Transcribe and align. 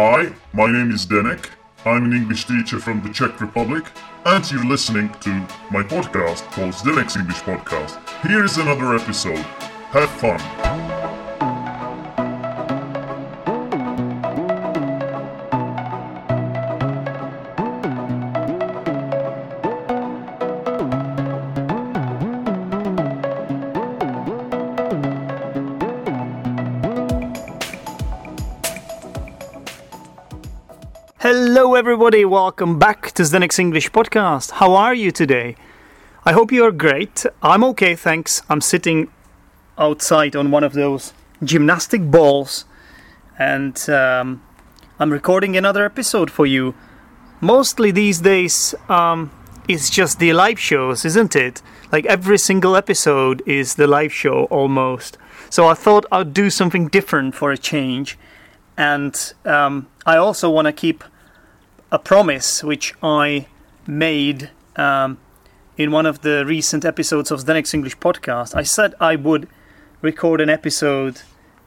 Hi, 0.00 0.32
my 0.52 0.70
name 0.70 0.92
is 0.92 1.06
Zdenek. 1.06 1.48
I'm 1.84 2.04
an 2.04 2.12
English 2.12 2.44
teacher 2.44 2.78
from 2.78 3.02
the 3.02 3.12
Czech 3.12 3.40
Republic, 3.40 3.84
and 4.26 4.48
you're 4.48 4.64
listening 4.64 5.12
to 5.22 5.30
my 5.72 5.82
podcast 5.82 6.44
called 6.52 6.72
Zdenek's 6.72 7.16
English 7.16 7.38
Podcast. 7.38 7.98
Here 8.24 8.44
is 8.44 8.58
another 8.58 8.94
episode. 8.94 9.44
Have 9.90 10.08
fun. 10.08 10.67
Everybody. 32.08 32.24
Welcome 32.24 32.78
back 32.78 33.12
to 33.12 33.22
Zdenek's 33.22 33.58
English 33.58 33.90
podcast. 33.90 34.52
How 34.52 34.74
are 34.74 34.94
you 34.94 35.10
today? 35.10 35.56
I 36.24 36.32
hope 36.32 36.50
you 36.50 36.64
are 36.64 36.72
great. 36.72 37.26
I'm 37.42 37.62
okay, 37.64 37.94
thanks. 37.96 38.40
I'm 38.48 38.62
sitting 38.62 39.10
outside 39.76 40.34
on 40.34 40.50
one 40.50 40.64
of 40.64 40.72
those 40.72 41.12
gymnastic 41.44 42.10
balls 42.10 42.64
and 43.38 43.76
um, 43.90 44.40
I'm 44.98 45.12
recording 45.12 45.54
another 45.54 45.84
episode 45.84 46.30
for 46.30 46.46
you. 46.46 46.74
Mostly 47.42 47.90
these 47.90 48.22
days, 48.22 48.74
um, 48.88 49.30
it's 49.68 49.90
just 49.90 50.18
the 50.18 50.32
live 50.32 50.58
shows, 50.58 51.04
isn't 51.04 51.36
it? 51.36 51.60
Like 51.92 52.06
every 52.06 52.38
single 52.38 52.74
episode 52.74 53.42
is 53.44 53.74
the 53.74 53.86
live 53.86 54.14
show 54.14 54.44
almost. 54.44 55.18
So 55.50 55.68
I 55.68 55.74
thought 55.74 56.06
I'd 56.10 56.32
do 56.32 56.48
something 56.48 56.88
different 56.88 57.34
for 57.34 57.52
a 57.52 57.58
change. 57.58 58.16
And 58.78 59.14
um, 59.44 59.88
I 60.06 60.16
also 60.16 60.48
want 60.48 60.64
to 60.68 60.72
keep 60.72 61.04
a 61.90 61.98
promise 61.98 62.62
which 62.62 62.94
I 63.02 63.46
made 63.86 64.50
um, 64.76 65.18
in 65.76 65.90
one 65.90 66.06
of 66.06 66.20
the 66.20 66.44
recent 66.44 66.84
episodes 66.84 67.30
of 67.30 67.46
the 67.46 67.52
Zdenek's 67.52 67.72
English 67.72 67.98
podcast. 67.98 68.54
I 68.54 68.62
said 68.62 68.94
I 69.00 69.16
would 69.16 69.48
record 70.02 70.40
an 70.40 70.50
episode 70.50 71.22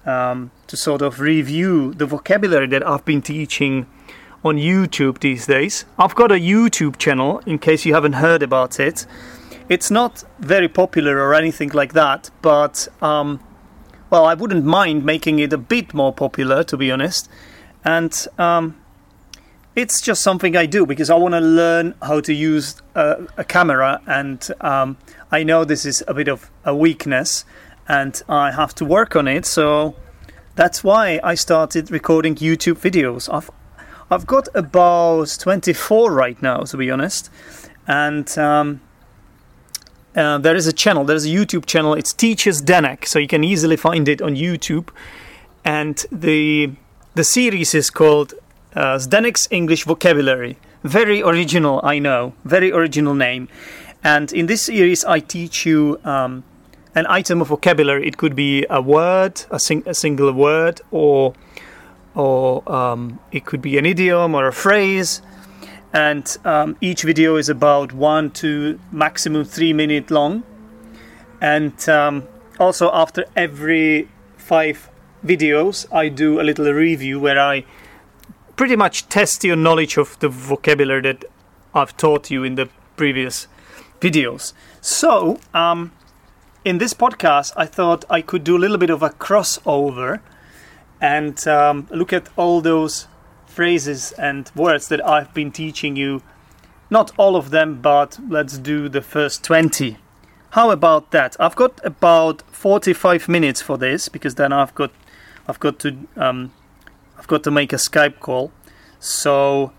um, 0.06 0.52
to 0.68 0.78
sort 0.78 1.02
of 1.02 1.20
review 1.20 1.94
the 1.94 2.06
vocabulary 2.06 2.68
that 2.68 2.86
I've 2.86 3.06
been 3.06 3.22
teaching 3.22 3.88
on 4.44 4.58
YouTube 4.58 5.20
these 5.20 5.46
days. 5.46 5.86
I've 5.98 6.16
got 6.16 6.32
a 6.32 6.36
YouTube 6.36 6.98
channel 6.98 7.42
in 7.46 7.60
case 7.60 7.86
you 7.86 7.94
haven't 7.94 8.14
heard 8.14 8.44
about 8.44 8.80
it. 8.80 9.06
It's 9.70 9.90
not 9.90 10.24
very 10.40 10.68
popular 10.68 11.20
or 11.20 11.34
anything 11.34 11.70
like 11.70 11.94
that, 11.94 12.30
but 12.42 12.88
um, 13.02 13.40
well, 14.10 14.26
I 14.26 14.34
wouldn't 14.34 14.66
mind 14.66 15.06
making 15.06 15.40
it 15.40 15.54
a 15.54 15.58
bit 15.58 15.94
more 15.94 16.12
popular, 16.12 16.64
to 16.66 16.78
be 16.78 16.92
honest. 16.92 17.30
And 17.84 18.28
um, 18.38 18.81
it's 19.76 20.02
just 20.02 20.22
something 20.22 20.56
I 20.56 20.66
do 20.66 20.86
because 20.86 21.10
I 21.10 21.16
want 21.16 21.34
to 21.34 21.40
learn 21.40 21.96
how 22.02 22.20
to 22.22 22.34
use 22.34 22.82
a, 22.96 23.26
a 23.38 23.44
camera, 23.44 24.02
and 24.06 24.46
um, 24.62 24.98
I 25.32 25.44
know 25.44 25.64
this 25.64 25.86
is 25.86 26.04
a 26.08 26.14
bit 26.14 26.28
of 26.28 26.50
a 26.66 26.76
weakness, 26.76 27.46
and 27.88 28.22
I 28.28 28.52
have 28.52 28.76
to 28.76 28.86
work 28.86 29.16
on 29.16 29.28
it. 29.28 29.46
So 29.46 29.96
that's 30.56 30.84
why 30.84 31.20
I 31.24 31.36
started 31.36 31.90
recording 31.90 32.36
YouTube 32.36 32.80
videos. 32.80 33.34
I've 33.34 33.50
I've 34.10 34.28
got 34.28 34.50
about 34.54 35.38
24 35.40 36.12
right 36.12 36.42
now, 36.42 36.60
to 36.64 36.76
be 36.76 36.92
honest, 36.92 37.30
and 37.88 38.38
um, 38.38 38.82
uh, 40.18 40.38
there 40.38 40.56
is 40.56 40.68
a 40.68 40.74
channel. 40.74 41.06
There 41.06 41.16
is 41.16 41.26
a 41.26 41.30
YouTube 41.30 41.66
channel. 41.66 41.94
It's 41.94 42.12
Teacher 42.12 42.50
Zdenek, 42.50 43.08
so 43.08 43.20
you 43.20 43.28
can 43.28 43.46
easily 43.46 43.78
find 43.78 44.10
it 44.10 44.22
on 44.22 44.36
YouTube, 44.36 44.90
and 45.64 46.06
the 46.12 46.74
the 47.16 47.24
series 47.24 47.74
is 47.74 47.90
called 47.90 48.34
uh, 48.76 48.98
Zdenek's 48.98 49.48
English 49.52 49.86
Vocabulary. 49.86 50.58
Very 50.84 51.22
original, 51.22 51.80
I 51.84 52.00
know. 52.00 52.34
Very 52.44 52.72
original 52.72 53.14
name. 53.14 53.48
And 54.04 54.32
in 54.34 54.48
this 54.48 54.64
series, 54.64 55.06
I 55.06 55.20
teach 55.20 55.66
you 55.66 56.00
um, 56.04 56.44
an 56.96 57.06
item 57.08 57.42
of 57.42 57.50
vocabulary. 57.50 58.08
It 58.08 58.18
could 58.18 58.36
be 58.36 58.66
a 58.70 58.82
word, 58.82 59.44
a, 59.52 59.60
sing- 59.60 59.84
a 59.86 59.94
single 59.94 60.32
word, 60.34 60.82
or 60.92 61.34
or 62.14 62.70
um, 62.70 63.20
it 63.32 63.46
could 63.46 63.62
be 63.62 63.78
an 63.78 63.86
idiom 63.86 64.36
or 64.36 64.48
a 64.48 64.52
phrase. 64.52 65.22
And 65.94 66.38
um, 66.44 66.76
each 66.82 67.04
video 67.04 67.36
is 67.38 67.48
about 67.48 67.94
one 67.94 68.32
to 68.32 68.80
maximum 68.92 69.46
three 69.46 69.74
minute 69.74 70.12
long. 70.12 70.44
And 71.40 71.88
um, 71.90 72.28
also, 72.60 72.92
after 72.94 73.26
every 73.36 74.10
five 74.38 74.90
videos, 75.26 75.86
I 75.92 76.10
do 76.10 76.42
a 76.42 76.44
little 76.44 76.72
review 76.72 77.20
where 77.20 77.40
I 77.40 77.66
pretty 78.62 78.76
much 78.76 79.10
test 79.10 79.44
your 79.44 79.56
knowledge 79.56 79.98
of 79.98 80.20
the 80.20 80.30
vocabulary 80.30 81.02
that 81.02 81.26
I've 81.74 81.98
taught 81.98 82.30
you 82.30 82.44
in 82.44 82.54
the 82.54 82.70
previous 82.96 83.48
videos. 84.00 84.54
So, 84.82 85.40
um, 85.52 85.94
in 86.64 86.78
this 86.78 86.94
podcast, 86.94 87.54
I 87.58 87.66
thought 87.66 88.06
I 88.08 88.22
could 88.22 88.44
do 88.44 88.56
a 88.56 88.60
little 88.60 88.78
bit 88.78 88.92
of 88.92 89.02
a 89.02 89.10
crossover 89.10 90.20
and 91.02 91.48
um, 91.48 91.88
look 91.90 92.14
at 92.14 92.30
all 92.36 92.62
those 92.62 93.08
phrases 93.48 94.12
and 94.12 94.52
words 94.56 94.90
that 94.90 95.04
I've 95.04 95.34
been 95.34 95.52
teaching 95.52 95.96
you. 95.96 96.22
Not 96.92 97.12
all 97.18 97.36
of 97.36 97.50
them, 97.50 97.82
but 97.82 98.20
let's 98.30 98.60
do 98.60 98.88
the 98.90 99.02
first 99.02 99.44
20. 99.44 99.98
How 100.52 100.70
about 100.70 101.10
that? 101.10 101.36
I've 101.40 101.56
got 101.56 101.84
about 101.84 102.44
45 102.52 103.28
minutes 103.28 103.60
for 103.60 103.80
this 103.80 104.08
because 104.08 104.36
then 104.36 104.54
I've 104.54 104.76
got 104.76 104.92
I've 105.48 105.60
got 105.60 105.80
to 105.80 106.08
um, 106.16 106.54
I've 107.22 107.28
got 107.28 107.44
to 107.44 107.52
make 107.52 107.72
a 107.72 107.76
Skype 107.76 108.20
call. 108.20 108.52
So 109.00 109.74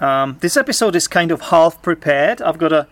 um, 0.00 0.38
this 0.40 0.56
episode 0.56 0.96
is 0.96 1.06
kind 1.06 1.30
of 1.30 1.42
half 1.42 1.82
prepared. 1.82 2.40
I've 2.40 2.56
got 2.56 2.72
a 2.72 2.88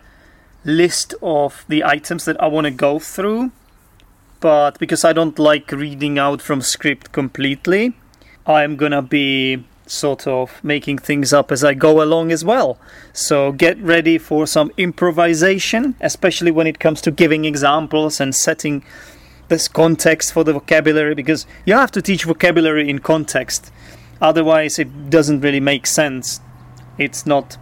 list 0.63 1.15
of 1.19 1.65
the 1.67 1.83
items 1.83 2.25
that 2.25 2.39
I 2.39 2.45
want 2.45 2.65
to 2.65 2.71
go 2.71 2.99
through, 2.99 3.51
but 4.39 4.77
because 4.77 5.03
I 5.03 5.13
don't 5.13 5.39
like 5.39 5.71
reading 5.71 6.19
out 6.19 6.43
from 6.43 6.61
script 6.61 7.11
completely, 7.11 7.95
I'm 8.45 8.75
gonna 8.75 9.01
be 9.01 9.63
sort 9.87 10.27
of 10.27 10.63
making 10.63 10.99
things 10.99 11.33
up 11.33 11.51
as 11.51 11.63
I 11.63 11.73
go 11.73 12.03
along 12.03 12.31
as 12.31 12.45
well. 12.45 12.77
So 13.13 13.51
get 13.51 13.79
ready 13.79 14.19
for 14.19 14.45
some 14.45 14.71
improvisation, 14.77 15.95
especially 16.01 16.51
when 16.51 16.67
it 16.67 16.77
comes 16.77 17.01
to 17.01 17.09
giving 17.09 17.45
examples 17.45 18.19
and 18.19 18.35
setting 18.35 18.83
this 19.47 19.67
context 19.67 20.33
for 20.33 20.43
the 20.43 20.53
vocabulary 20.53 21.15
because 21.15 21.45
you 21.65 21.73
have 21.73 21.91
to 21.91 22.01
teach 22.01 22.23
vocabulary 22.23 22.89
in 22.89 22.99
context. 22.99 23.71
Otherwise, 24.21 24.79
it 24.79 25.09
doesn't 25.09 25.41
really 25.41 25.59
make 25.59 25.85
sense. 25.85 26.39
It's 26.97 27.25
not 27.25 27.57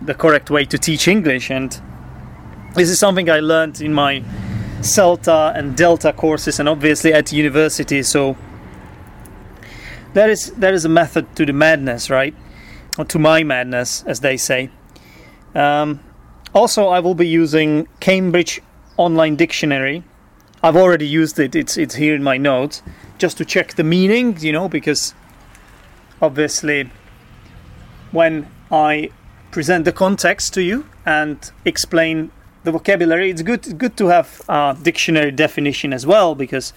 the 0.00 0.14
correct 0.14 0.50
way 0.50 0.64
to 0.66 0.78
teach 0.78 1.08
English, 1.08 1.50
and 1.50 1.80
this 2.74 2.90
is 2.90 2.98
something 2.98 3.30
I 3.30 3.40
learned 3.40 3.80
in 3.80 3.94
my 3.94 4.22
CELTA 4.80 5.56
and 5.56 5.76
Delta 5.76 6.12
courses, 6.12 6.60
and 6.60 6.68
obviously 6.68 7.12
at 7.12 7.32
university. 7.32 8.02
So 8.02 8.36
there 10.12 10.30
is 10.30 10.52
there 10.52 10.74
is 10.74 10.84
a 10.84 10.88
method 10.88 11.34
to 11.36 11.46
the 11.46 11.52
madness, 11.52 12.10
right? 12.10 12.34
Or 12.98 13.04
to 13.06 13.18
my 13.18 13.42
madness, 13.42 14.04
as 14.06 14.20
they 14.20 14.36
say. 14.36 14.70
Um, 15.54 16.00
also, 16.52 16.88
I 16.88 17.00
will 17.00 17.14
be 17.14 17.26
using 17.26 17.88
Cambridge 18.00 18.60
Online 18.96 19.36
Dictionary. 19.36 20.04
I've 20.64 20.76
already 20.76 21.06
used 21.06 21.38
it. 21.38 21.54
It's 21.54 21.76
it's 21.76 21.96
here 21.96 22.14
in 22.14 22.22
my 22.22 22.38
notes, 22.38 22.82
just 23.18 23.36
to 23.36 23.44
check 23.44 23.74
the 23.74 23.84
meaning, 23.84 24.38
you 24.40 24.50
know, 24.50 24.66
because 24.66 25.14
obviously, 26.22 26.90
when 28.12 28.48
I 28.70 29.10
present 29.50 29.84
the 29.84 29.92
context 29.92 30.54
to 30.54 30.62
you 30.62 30.86
and 31.04 31.36
explain 31.66 32.30
the 32.62 32.72
vocabulary, 32.72 33.28
it's 33.28 33.42
good 33.42 33.76
good 33.76 33.98
to 33.98 34.06
have 34.06 34.40
a 34.48 34.74
dictionary 34.82 35.32
definition 35.32 35.92
as 35.92 36.06
well 36.06 36.34
because, 36.34 36.72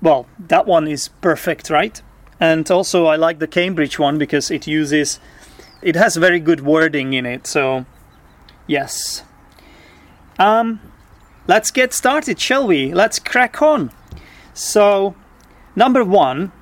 well, 0.00 0.28
that 0.38 0.64
one 0.64 0.86
is 0.86 1.08
perfect, 1.20 1.70
right? 1.70 2.00
And 2.38 2.70
also, 2.70 3.06
I 3.06 3.16
like 3.16 3.40
the 3.40 3.48
Cambridge 3.48 3.98
one 3.98 4.18
because 4.18 4.52
it 4.52 4.68
uses, 4.68 5.18
it 5.82 5.96
has 5.96 6.14
very 6.14 6.38
good 6.38 6.60
wording 6.60 7.12
in 7.12 7.26
it. 7.26 7.48
So, 7.48 7.86
yes. 8.68 9.24
Um, 10.38 10.87
let's 11.48 11.72
get 11.72 11.92
started, 11.92 12.38
shall 12.38 12.66
we? 12.66 12.94
Let's 12.94 13.18
crack 13.18 13.60
on. 13.60 13.90
So, 14.54 15.16
number 15.74 16.04
one, 16.04 16.52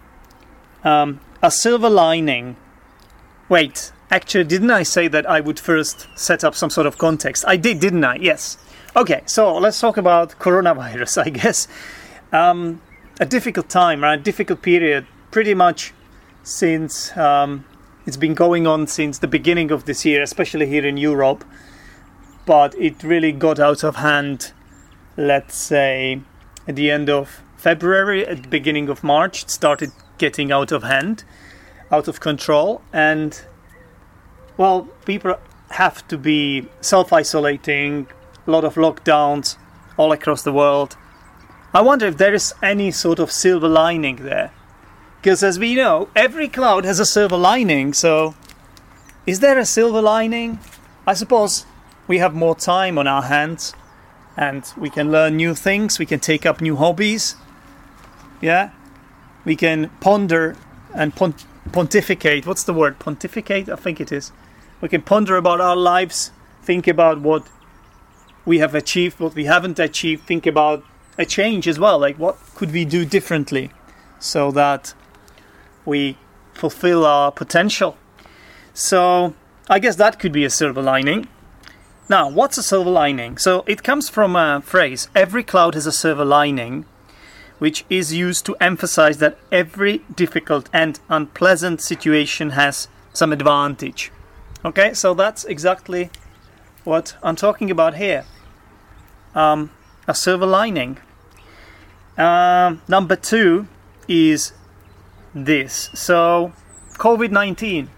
um, 0.85 1.21
a 1.43 1.51
silver 1.51 1.91
lining. 1.91 2.57
Wait, 3.51 3.93
actually, 4.11 4.45
didn't 4.45 4.71
I 4.71 4.83
say 4.83 5.09
that 5.09 5.29
I 5.29 5.41
would 5.41 5.61
first 5.61 6.09
set 6.15 6.43
up 6.43 6.55
some 6.55 6.71
sort 6.71 6.87
of 6.87 6.97
context? 6.97 7.45
I 7.47 7.57
did, 7.57 7.81
didn't 7.81 8.05
I? 8.05 8.17
Yes. 8.17 8.57
Okay, 8.97 9.23
so 9.27 9.59
let's 9.59 9.79
talk 9.79 9.99
about 9.99 10.39
coronavirus, 10.39 11.23
I 11.27 11.29
guess. 11.29 11.69
Um, 12.33 12.81
a 13.21 13.27
difficult 13.27 13.69
time, 13.69 14.03
right? 14.03 14.19
A 14.19 14.23
Difficult 14.23 14.63
period 14.63 15.07
pretty 15.31 15.55
much 15.55 15.93
since 16.43 17.17
um, 17.17 17.65
it's 18.07 18.17
been 18.17 18.35
going 18.35 18.67
on 18.67 18.87
since 18.87 19.19
the 19.19 19.27
beginning 19.27 19.71
of 19.71 19.85
this 19.85 20.05
year, 20.05 20.23
especially 20.23 20.67
here 20.67 20.87
in 20.87 20.97
Europe. 20.97 21.45
But 22.45 22.75
it 22.77 23.03
really 23.03 23.33
got 23.33 23.59
out 23.59 23.83
of 23.83 23.97
hand, 23.97 24.53
let's 25.17 25.57
say, 25.57 26.21
at 26.69 26.77
the 26.77 26.91
end 26.91 27.09
of 27.09 27.43
February, 27.57 28.27
at 28.27 28.43
the 28.43 28.49
beginning 28.49 28.89
of 28.89 29.03
March, 29.03 29.45
it 29.45 29.51
started 29.51 29.91
getting 30.19 30.53
out 30.53 30.73
of 30.73 30.83
hand. 30.83 31.25
out 31.93 32.09
of 32.09 32.19
control, 32.19 32.83
and 32.93 33.43
well, 34.57 34.89
people 35.05 35.39
have 35.71 36.07
to 36.09 36.19
be 36.19 36.69
self 36.81 37.13
isolating, 37.13 38.09
a 38.45 38.51
lot 38.51 38.65
of 38.65 38.75
lockdowns 38.75 39.57
all 39.97 40.11
across 40.11 40.43
the 40.43 40.53
world. 40.53 40.97
I 41.73 41.83
wonder 41.83 42.07
if 42.07 42.17
there 42.17 42.35
is 42.35 42.55
any 42.61 42.91
sort 42.91 43.21
of 43.21 43.31
silver 43.31 43.69
lining 43.69 44.17
there. 44.17 44.51
Because 45.21 45.45
as 45.45 45.61
we 45.61 45.77
know, 45.77 46.09
every 46.17 46.49
cloud 46.49 46.85
has 46.85 46.99
a 46.99 47.07
silver 47.07 47.37
lining, 47.37 47.93
so 47.93 48.35
is 49.27 49.39
there 49.39 49.59
a 49.59 49.65
silver 49.65 50.03
lining? 50.03 50.59
I 51.07 51.15
suppose 51.15 51.67
we 52.09 52.19
have 52.19 52.35
more 52.35 52.57
time 52.57 52.99
on 52.99 53.07
our 53.07 53.23
hands 53.23 53.75
and 54.37 54.71
we 54.77 54.91
can 54.91 55.11
learn 55.11 55.37
new 55.37 55.55
things, 55.55 55.99
we 55.99 56.07
can 56.07 56.21
take 56.21 56.45
up 56.45 56.61
new 56.61 56.77
hobbies. 56.77 57.37
Yeah? 58.41 58.71
We 59.45 59.57
can 59.57 59.91
ponder 60.01 60.57
and 60.95 61.15
pont- 61.15 61.47
pontificate. 61.73 62.47
What's 62.47 62.65
the 62.65 62.75
word? 62.75 62.99
Pontificate? 62.99 63.69
I 63.69 63.77
think 63.77 64.01
it 64.01 64.13
is. 64.13 64.33
We 64.81 64.89
can 64.89 65.03
ponder 65.03 65.37
about 65.37 65.61
our 65.61 65.77
lives, 65.77 66.33
think 66.63 66.87
about 66.87 67.21
what 67.21 67.47
we 68.45 68.59
have 68.59 68.75
achieved, 68.75 69.19
what 69.21 69.35
we 69.35 69.47
haven't 69.47 69.79
achieved, 69.79 70.25
think 70.25 70.47
about 70.47 70.85
a 71.19 71.25
change 71.25 71.67
as 71.67 71.79
well. 71.79 71.99
Like, 71.99 72.19
what 72.19 72.37
could 72.55 72.73
we 72.73 72.85
do 72.85 73.05
differently 73.05 73.71
so 74.19 74.51
that 74.53 74.95
we 75.85 76.19
fulfill 76.53 77.07
our 77.07 77.33
potential? 77.33 77.97
So, 78.75 79.35
I 79.69 79.79
guess 79.79 79.97
that 79.97 80.19
could 80.19 80.33
be 80.33 80.45
a 80.45 80.51
silver 80.51 80.83
lining. 80.83 81.29
Now, 82.09 82.29
what's 82.29 82.57
a 82.57 82.63
silver 82.63 82.91
lining? 82.91 83.37
So, 83.37 83.65
it 83.67 83.83
comes 83.83 84.09
from 84.09 84.37
a 84.37 84.61
phrase 84.63 85.09
every 85.15 85.43
cloud 85.43 85.75
has 85.75 85.87
a 85.87 85.93
silver 85.93 86.25
lining, 86.25 86.85
which 87.59 87.85
is 87.91 88.13
used 88.13 88.47
to 88.47 88.57
emphasize 88.61 89.19
that 89.19 89.39
every 89.51 90.03
difficult 90.15 90.71
and 90.73 91.01
unpleasant 91.09 91.81
situation 91.81 92.51
has 92.51 92.87
some 93.13 93.33
advantage. 93.33 94.13
Okay, 94.65 94.95
so 94.95 95.15
that's 95.15 95.45
exactly 95.45 96.11
what 96.85 97.17
I'm 97.25 97.35
talking 97.35 97.73
about 97.73 97.97
here. 97.97 98.25
Um, 99.35 99.71
a 100.07 100.15
silver 100.15 100.47
lining. 100.47 100.99
Um, 102.17 102.83
number 102.87 103.17
two 103.17 103.67
is 104.07 104.53
this. 105.35 105.91
So, 105.95 106.53
COVID 106.99 107.33
19, 107.33 107.91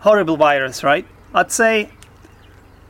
horrible 0.00 0.36
virus, 0.36 0.82
right? 0.82 1.06
I'd 1.32 1.52
say, 1.52 1.90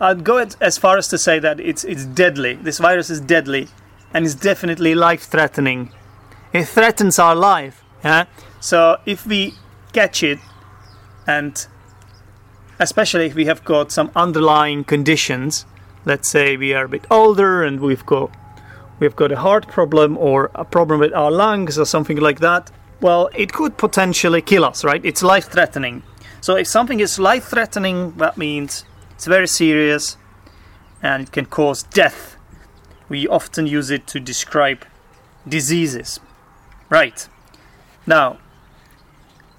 I'd 0.00 0.24
go 0.24 0.46
as 0.60 0.78
far 0.78 0.96
as 0.96 1.08
to 1.08 1.18
say 1.18 1.38
that 1.40 1.58
it's, 1.60 1.84
it's 1.84 2.04
deadly. 2.04 2.54
This 2.54 2.78
virus 2.78 3.10
is 3.10 3.20
deadly 3.20 3.68
and 4.14 4.24
is 4.24 4.34
definitely 4.34 4.94
life 4.94 5.22
threatening. 5.22 5.90
It 6.52 6.64
threatens 6.64 7.18
our 7.18 7.34
life. 7.34 7.82
Yeah? 8.04 8.26
So, 8.60 8.98
if 9.06 9.26
we 9.26 9.54
catch 9.92 10.22
it, 10.22 10.38
and 11.26 11.66
especially 12.78 13.26
if 13.26 13.34
we 13.34 13.46
have 13.46 13.64
got 13.64 13.92
some 13.92 14.10
underlying 14.14 14.84
conditions, 14.84 15.66
let's 16.04 16.28
say 16.28 16.56
we 16.56 16.72
are 16.72 16.84
a 16.84 16.88
bit 16.88 17.04
older 17.10 17.62
and 17.62 17.80
we've 17.80 18.06
got 18.06 18.30
we've 19.00 19.16
got 19.16 19.30
a 19.30 19.36
heart 19.36 19.68
problem 19.68 20.16
or 20.16 20.50
a 20.54 20.64
problem 20.64 21.00
with 21.00 21.12
our 21.12 21.30
lungs 21.30 21.78
or 21.78 21.84
something 21.84 22.16
like 22.16 22.40
that, 22.40 22.70
well, 23.00 23.30
it 23.34 23.52
could 23.52 23.76
potentially 23.76 24.42
kill 24.42 24.64
us, 24.64 24.84
right? 24.84 25.04
It's 25.04 25.22
life 25.22 25.48
threatening. 25.48 26.02
So 26.40 26.56
if 26.56 26.66
something 26.66 26.98
is 26.98 27.18
life 27.18 27.44
threatening, 27.44 28.12
that 28.16 28.36
means 28.36 28.84
it's 29.18 29.26
very 29.26 29.48
serious 29.48 30.16
and 31.02 31.24
it 31.24 31.32
can 31.32 31.44
cause 31.44 31.82
death. 31.82 32.36
We 33.08 33.26
often 33.26 33.66
use 33.66 33.90
it 33.90 34.06
to 34.06 34.20
describe 34.20 34.84
diseases. 35.44 36.20
Right. 36.88 37.28
Now, 38.06 38.38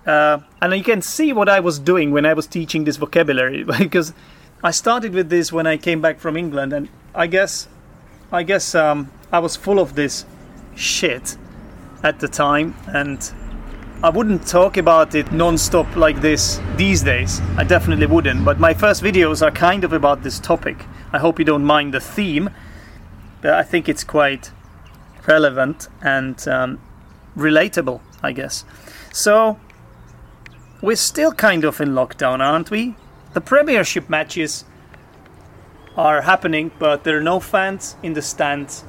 uh, 0.06 0.40
and 0.62 0.74
you 0.74 0.82
can 0.82 1.02
see 1.02 1.34
what 1.34 1.50
I 1.50 1.60
was 1.60 1.78
doing 1.78 2.12
when 2.12 2.26
I 2.26 2.34
was 2.34 2.48
teaching 2.48 2.86
this 2.86 2.96
vocabulary 2.96 3.64
because 3.80 4.14
I 4.64 4.72
started 4.72 5.14
with 5.14 5.30
this 5.30 5.52
when 5.52 5.68
I 5.68 5.76
came 5.76 6.00
back 6.00 6.22
from 6.22 6.38
England, 6.38 6.72
and 6.72 6.88
I 7.14 7.28
guess, 7.28 7.68
I 8.32 8.44
guess 8.44 8.74
um, 8.74 9.12
I 9.30 9.40
was 9.40 9.58
full 9.58 9.80
of 9.80 9.96
this 9.96 10.24
shit 10.78 11.36
at 12.02 12.22
the 12.22 12.30
time, 12.30 12.76
and 12.88 13.20
I 14.02 14.10
wouldn't 14.10 14.48
talk 14.48 14.78
about 14.78 15.14
it 15.14 15.34
non-stop 15.34 15.98
like 15.98 16.22
this 16.22 16.62
these 16.78 17.04
days. 17.04 17.42
I 17.58 17.66
definitely 17.66 18.06
wouldn't. 18.06 18.46
But 18.46 18.58
my 18.58 18.74
first 18.74 19.04
videos 19.04 19.46
are 19.46 19.52
kind 19.52 19.84
of 19.84 19.92
about 19.92 20.24
this 20.24 20.40
topic. 20.40 20.86
I 21.12 21.20
hope 21.20 21.38
you 21.38 21.44
don't 21.44 21.66
mind 21.66 21.94
the 21.94 22.00
theme, 22.00 22.50
but 23.42 23.56
I 23.56 23.64
think 23.64 23.90
it's 23.90 24.06
quite 24.06 24.52
relevant 25.28 25.90
and 26.02 26.48
um, 26.48 26.80
relatable, 27.36 28.00
I 28.24 28.32
guess. 28.32 28.64
So 29.12 29.60
we're 30.82 30.96
still 30.96 31.34
kind 31.34 31.66
of 31.66 31.82
in 31.82 31.90
lockdown, 31.90 32.40
aren't 32.40 32.72
we? 32.72 32.96
The 33.34 33.42
Premiership 33.42 34.10
matches 34.10 34.64
are 35.98 36.22
happening, 36.22 36.72
but 36.80 37.04
there 37.04 37.18
are 37.18 37.24
no 37.24 37.42
fans 37.42 37.98
in 38.02 38.14
the 38.14 38.22
stands. 38.22 38.86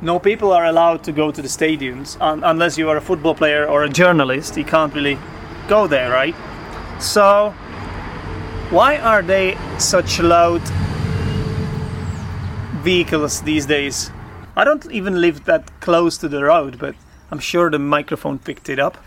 No 0.00 0.18
people 0.18 0.52
are 0.52 0.64
allowed 0.64 1.02
to 1.04 1.12
go 1.12 1.30
to 1.30 1.42
the 1.42 1.48
stadiums 1.48 2.16
un- 2.20 2.44
unless 2.44 2.78
you 2.78 2.88
are 2.88 2.96
a 2.96 3.00
football 3.00 3.34
player 3.34 3.66
or 3.66 3.84
a 3.84 3.88
journalist. 3.88 4.56
You 4.56 4.64
can't 4.64 4.94
really 4.94 5.18
go 5.68 5.86
there, 5.86 6.10
right? 6.10 6.34
So, 7.00 7.50
why 8.70 8.98
are 8.98 9.22
they 9.22 9.58
such 9.78 10.20
loud 10.20 10.62
vehicles 12.82 13.42
these 13.42 13.66
days? 13.66 14.10
I 14.56 14.64
don't 14.64 14.90
even 14.90 15.20
live 15.20 15.44
that 15.44 15.80
close 15.80 16.16
to 16.18 16.28
the 16.28 16.44
road, 16.44 16.78
but 16.78 16.94
I'm 17.30 17.38
sure 17.40 17.70
the 17.70 17.78
microphone 17.78 18.38
picked 18.38 18.68
it 18.68 18.78
up. 18.78 18.98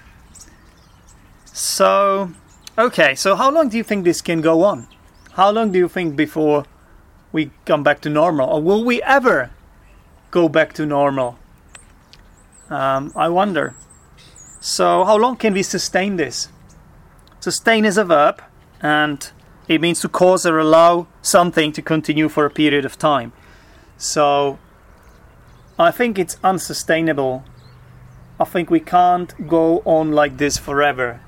So, 1.45 2.31
Okay, 2.77 3.15
so 3.15 3.35
how 3.35 3.51
long 3.51 3.67
do 3.67 3.75
you 3.75 3.83
think 3.83 4.05
this 4.05 4.21
can 4.21 4.39
go 4.39 4.63
on? 4.63 4.88
How 5.33 5.51
long 5.51 5.73
do 5.73 5.77
you 5.77 5.89
think 5.89 6.15
before 6.15 6.65
we 7.33 7.51
come 7.65 7.83
back 7.83 7.99
to 8.01 8.09
normal? 8.09 8.49
Or 8.49 8.61
will 8.61 8.83
we 8.85 9.03
ever 9.03 9.51
go 10.31 10.49
back 10.49 10.73
to 10.73 10.85
normal? 10.85 11.37
Um, 12.69 13.11
I 13.15 13.27
wonder. 13.29 13.75
So, 14.61 15.03
how 15.03 15.17
long 15.17 15.35
can 15.35 15.53
we 15.53 15.63
sustain 15.63 16.15
this? 16.15 16.49
Sustain 17.39 17.85
is 17.85 17.97
a 17.97 18.05
verb, 18.05 18.41
and 18.81 19.29
it 19.67 19.81
means 19.81 19.99
to 20.01 20.09
cause 20.09 20.45
or 20.45 20.57
allow 20.57 21.07
something 21.21 21.71
to 21.73 21.81
continue 21.81 22.29
for 22.29 22.45
a 22.45 22.49
period 22.49 22.85
of 22.85 22.97
time. 22.97 23.33
So, 23.97 24.57
I 25.77 25.91
think 25.91 26.17
it's 26.17 26.37
unsustainable. 26.43 27.43
I 28.39 28.45
think 28.45 28.69
we 28.69 28.79
can't 28.79 29.47
go 29.47 29.79
on 29.85 30.11
like 30.11 30.37
this 30.37 30.57
forever. 30.57 31.21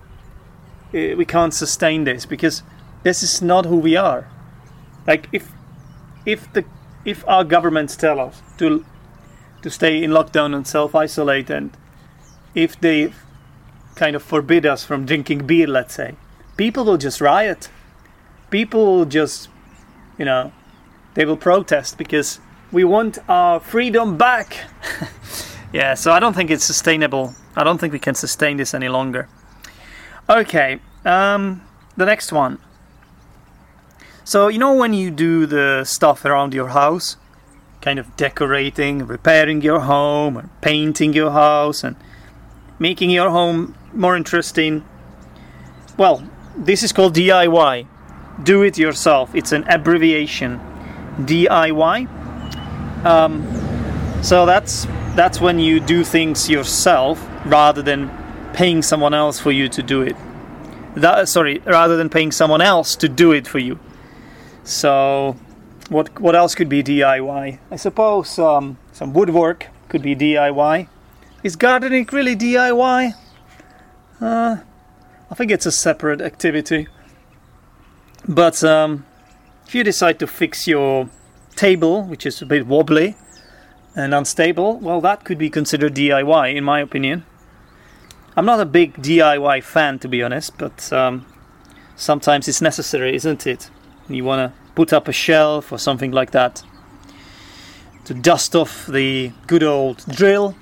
Uh, 0.93 1.15
we 1.17 1.25
can't 1.25 1.53
sustain 1.53 2.03
this 2.03 2.25
because 2.25 2.63
this 3.03 3.23
is 3.23 3.41
not 3.41 3.65
who 3.65 3.77
we 3.77 3.95
are. 3.95 4.29
Like 5.07 5.27
if 5.31 5.51
if 6.25 6.51
the 6.53 6.65
if 7.03 7.27
our 7.27 7.43
governments 7.43 7.95
tell 7.95 8.19
us 8.19 8.41
to 8.57 8.85
to 9.63 9.69
stay 9.69 10.03
in 10.03 10.11
lockdown 10.11 10.55
and 10.55 10.67
self 10.67 10.93
isolate, 10.93 11.49
and 11.49 11.75
if 12.53 12.79
they 12.79 13.13
kind 13.95 14.15
of 14.15 14.21
forbid 14.21 14.65
us 14.65 14.83
from 14.83 15.05
drinking 15.05 15.47
beer, 15.47 15.67
let's 15.67 15.95
say, 15.95 16.15
people 16.57 16.85
will 16.85 16.97
just 16.97 17.19
riot. 17.21 17.69
People 18.49 18.85
will 18.85 19.05
just, 19.05 19.49
you 20.17 20.25
know, 20.25 20.51
they 21.15 21.25
will 21.25 21.37
protest 21.37 21.97
because 21.97 22.39
we 22.71 22.83
want 22.83 23.17
our 23.29 23.59
freedom 23.59 24.17
back. 24.17 24.57
yeah, 25.73 25.93
so 25.93 26.11
I 26.11 26.19
don't 26.19 26.35
think 26.35 26.51
it's 26.51 26.65
sustainable. 26.65 27.33
I 27.55 27.63
don't 27.63 27.79
think 27.79 27.93
we 27.93 27.99
can 27.99 28.15
sustain 28.15 28.57
this 28.57 28.73
any 28.73 28.89
longer. 28.89 29.27
Okay, 30.29 30.79
um, 31.05 31.61
the 31.97 32.05
next 32.05 32.31
one. 32.31 32.59
So, 34.23 34.47
you 34.47 34.57
know, 34.57 34.73
when 34.73 34.93
you 34.93 35.11
do 35.11 35.45
the 35.45 35.83
stuff 35.83 36.23
around 36.23 36.53
your 36.53 36.69
house, 36.69 37.17
kind 37.83 37.99
of 37.99 38.15
decorating, 38.15 39.05
repairing 39.05 39.61
your 39.61 39.81
home, 39.81 40.37
or 40.37 40.49
painting 40.61 41.13
your 41.13 41.31
house, 41.31 41.83
and 41.83 41.97
making 42.79 43.09
your 43.09 43.29
home 43.29 43.75
more 43.93 44.15
interesting, 44.15 44.83
well, 45.97 46.23
this 46.55 46.81
is 46.81 46.93
called 46.93 47.13
DIY. 47.13 47.85
Do 48.41 48.63
it 48.63 48.77
yourself. 48.77 49.35
It's 49.35 49.51
an 49.51 49.65
abbreviation. 49.67 50.59
DIY. 51.19 52.07
Um, 53.05 53.43
so 54.23 54.45
that's 54.45 54.87
that's 55.15 55.39
when 55.41 55.59
you 55.59 55.79
do 55.79 56.03
things 56.03 56.49
yourself 56.49 57.23
rather 57.45 57.81
than 57.81 58.09
paying 58.53 58.81
someone 58.81 59.13
else 59.13 59.39
for 59.39 59.51
you 59.51 59.67
to 59.69 59.83
do 59.83 60.01
it. 60.01 60.15
That, 60.95 61.27
sorry, 61.27 61.59
rather 61.65 61.97
than 61.97 62.09
paying 62.09 62.31
someone 62.31 62.61
else 62.61 62.95
to 62.97 63.09
do 63.09 63.31
it 63.31 63.47
for 63.47 63.59
you. 63.59 63.79
So, 64.63 65.35
what 65.89 66.19
what 66.19 66.35
else 66.35 66.55
could 66.55 66.69
be 66.69 66.83
DIY? 66.83 67.59
I 67.71 67.75
suppose 67.75 68.39
um, 68.39 68.77
some 68.91 69.13
woodwork 69.13 69.67
could 69.89 70.01
be 70.01 70.15
DIY. 70.15 70.87
Is 71.43 71.55
gardening 71.55 72.07
really 72.11 72.35
DIY? 72.35 73.13
Uh, 74.21 74.57
I 75.29 75.35
think 75.35 75.51
it's 75.51 75.65
a 75.65 75.71
separate 75.71 76.21
activity. 76.21 76.87
But 78.27 78.63
um, 78.63 79.05
if 79.65 79.75
you 79.75 79.83
decide 79.83 80.19
to 80.19 80.27
fix 80.27 80.67
your 80.67 81.09
table, 81.55 82.03
which 82.03 82.25
is 82.25 82.41
a 82.41 82.45
bit 82.45 82.65
wobbly 82.65 83.15
and 83.95 84.13
unstable, 84.13 84.77
well, 84.79 85.01
that 85.01 85.25
could 85.25 85.37
be 85.37 85.49
considered 85.49 85.93
DIY, 85.93 86.55
in 86.55 86.63
my 86.63 86.79
opinion. 86.79 87.25
I'm 88.35 88.45
not 88.45 88.59
a 88.59 88.65
big 88.65 88.95
DIY 88.95 89.63
fan, 89.63 89.99
to 89.99 90.07
be 90.07 90.23
honest, 90.23 90.57
but 90.57 90.91
um, 90.93 91.25
sometimes 91.95 92.47
it's 92.47 92.61
necessary, 92.61 93.13
isn't 93.15 93.45
it? 93.45 93.69
You 94.07 94.23
want 94.23 94.53
to 94.53 94.62
put 94.75 94.91
up 94.93 95.07
a 95.07 95.11
shelf 95.11 95.71
or 95.71 95.77
something 95.77 96.11
like 96.11 96.31
that 96.31 96.63
to 98.05 98.13
dust 98.13 98.55
off 98.55 98.85
the 98.87 99.31
good 99.47 99.63
old 99.63 100.05
drill. 100.07 100.55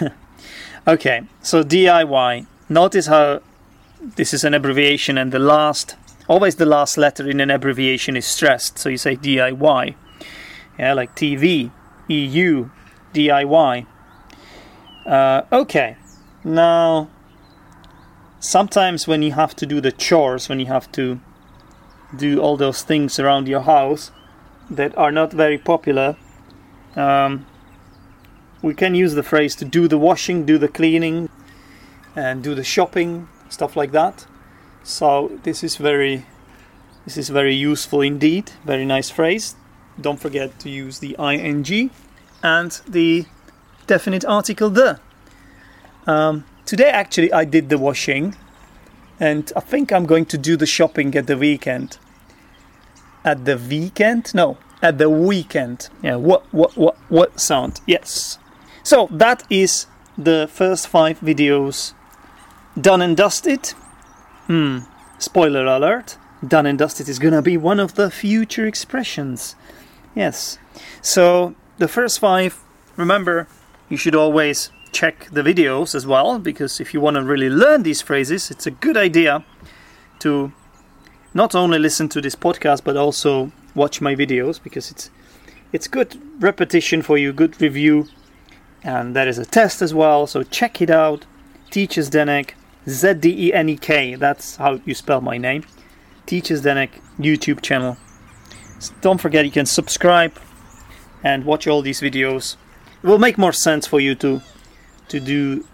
okay, 0.88 1.22
so 1.42 1.62
DIY. 1.62 2.46
Notice 2.68 3.06
how 3.06 3.40
this 4.00 4.34
is 4.34 4.44
an 4.44 4.54
abbreviation, 4.54 5.16
and 5.16 5.32
the 5.32 5.38
last, 5.38 5.96
always 6.28 6.56
the 6.56 6.66
last 6.66 6.98
letter 6.98 7.28
in 7.28 7.40
an 7.40 7.50
abbreviation 7.50 8.16
is 8.16 8.26
stressed. 8.26 8.78
So 8.78 8.88
you 8.88 8.98
say 8.98 9.16
DIY. 9.16 9.94
Yeah, 10.78 10.92
like 10.94 11.14
TV, 11.14 11.70
EU, 12.08 12.68
DIY. 13.14 13.86
Uh, 15.06 15.42
okay, 15.52 15.96
now 16.42 17.08
sometimes 18.40 19.06
when 19.06 19.22
you 19.22 19.32
have 19.32 19.54
to 19.56 19.66
do 19.66 19.80
the 19.80 19.92
chores, 19.92 20.48
when 20.48 20.60
you 20.60 20.66
have 20.66 20.90
to 20.92 21.20
do 22.16 22.40
all 22.40 22.56
those 22.56 22.82
things 22.82 23.18
around 23.18 23.48
your 23.48 23.62
house 23.62 24.10
that 24.70 24.96
are 24.96 25.12
not 25.12 25.32
very 25.32 25.58
popular, 25.58 26.16
um, 26.96 27.46
we 28.62 28.74
can 28.74 28.94
use 28.94 29.14
the 29.14 29.22
phrase 29.22 29.54
to 29.56 29.64
do 29.64 29.86
the 29.88 29.98
washing, 29.98 30.46
do 30.46 30.56
the 30.56 30.68
cleaning, 30.68 31.28
and 32.16 32.42
do 32.42 32.54
the 32.54 32.64
shopping, 32.64 33.28
stuff 33.48 33.76
like 33.76 33.92
that. 33.92 34.26
So 34.82 35.38
this 35.42 35.62
is 35.62 35.76
very, 35.76 36.26
this 37.04 37.16
is 37.16 37.28
very 37.28 37.54
useful 37.54 38.00
indeed. 38.00 38.52
Very 38.64 38.84
nice 38.84 39.10
phrase. 39.10 39.56
Don't 40.00 40.20
forget 40.20 40.58
to 40.60 40.70
use 40.70 40.98
the 40.98 41.16
ing 41.18 41.90
and 42.42 42.80
the 42.88 43.26
definite 43.86 44.24
article 44.24 44.70
the. 44.70 45.00
Um, 46.06 46.44
today, 46.66 46.90
actually, 46.90 47.32
I 47.32 47.44
did 47.44 47.68
the 47.68 47.78
washing, 47.78 48.34
and 49.20 49.52
I 49.56 49.60
think 49.60 49.92
I'm 49.92 50.06
going 50.06 50.26
to 50.26 50.38
do 50.38 50.56
the 50.56 50.66
shopping 50.66 51.14
at 51.14 51.26
the 51.26 51.36
weekend. 51.36 51.98
At 53.24 53.44
the 53.44 53.56
weekend? 53.56 54.34
No, 54.34 54.58
at 54.82 54.98
the 54.98 55.08
weekend. 55.08 55.88
Yeah, 56.02 56.16
what, 56.16 56.44
what, 56.52 56.76
what, 56.76 56.96
what 57.08 57.40
sound? 57.40 57.80
Yes. 57.86 58.38
So 58.82 59.08
that 59.10 59.44
is 59.48 59.86
the 60.16 60.48
first 60.52 60.88
five 60.88 61.20
videos 61.20 61.94
done 62.78 63.00
and 63.00 63.16
dusted. 63.16 63.68
Hmm. 64.46 64.80
Spoiler 65.18 65.64
alert. 65.64 66.18
Done 66.46 66.66
and 66.66 66.78
dusted 66.78 67.08
is 67.08 67.18
gonna 67.18 67.40
be 67.40 67.56
one 67.56 67.80
of 67.80 67.94
the 67.94 68.10
future 68.10 68.66
expressions. 68.66 69.56
Yes. 70.14 70.58
So 71.00 71.54
the 71.78 71.88
first 71.88 72.18
five, 72.18 72.60
remember, 72.96 73.48
you 73.88 73.96
should 73.96 74.14
always 74.14 74.70
check 74.92 75.28
the 75.32 75.42
videos 75.42 75.94
as 75.94 76.06
well 76.06 76.38
because 76.38 76.80
if 76.80 76.94
you 76.94 77.00
want 77.00 77.16
to 77.16 77.22
really 77.22 77.50
learn 77.50 77.82
these 77.82 78.00
phrases, 78.00 78.50
it's 78.50 78.66
a 78.66 78.70
good 78.70 78.96
idea 78.96 79.44
to 80.20 80.52
not 81.34 81.54
only 81.54 81.78
listen 81.78 82.08
to 82.08 82.20
this 82.20 82.36
podcast 82.36 82.84
but 82.84 82.96
also 82.96 83.52
watch 83.74 84.00
my 84.00 84.14
videos 84.14 84.62
because 84.62 84.90
it's 84.90 85.10
it's 85.72 85.88
good 85.88 86.16
repetition 86.40 87.02
for 87.02 87.18
you, 87.18 87.32
good 87.32 87.60
review, 87.60 88.06
and 88.84 89.16
that 89.16 89.26
is 89.26 89.38
a 89.38 89.44
test 89.44 89.82
as 89.82 89.92
well. 89.92 90.28
So 90.28 90.44
check 90.44 90.80
it 90.80 90.88
out. 90.88 91.26
Teacher 91.70 92.02
Zdenek, 92.02 92.50
Z 92.88 93.14
D 93.14 93.48
E 93.48 93.52
N 93.52 93.68
E 93.68 93.76
K. 93.76 94.14
That's 94.14 94.54
how 94.56 94.80
you 94.84 94.94
spell 94.94 95.20
my 95.20 95.36
name. 95.36 95.64
Teacher 96.26 96.54
Zdenek 96.54 96.90
YouTube 97.18 97.60
channel. 97.60 97.96
So 98.78 98.94
don't 99.00 99.20
forget 99.20 99.44
you 99.44 99.50
can 99.50 99.66
subscribe 99.66 100.38
and 101.24 101.44
watch 101.44 101.66
all 101.66 101.82
these 101.82 102.00
videos. 102.00 102.56
It 103.02 103.06
will 103.08 103.18
make 103.18 103.36
more 103.36 103.52
sense 103.52 103.84
for 103.84 103.98
you 103.98 104.14
to 104.16 104.40
to 105.08 105.18
do 105.18 105.66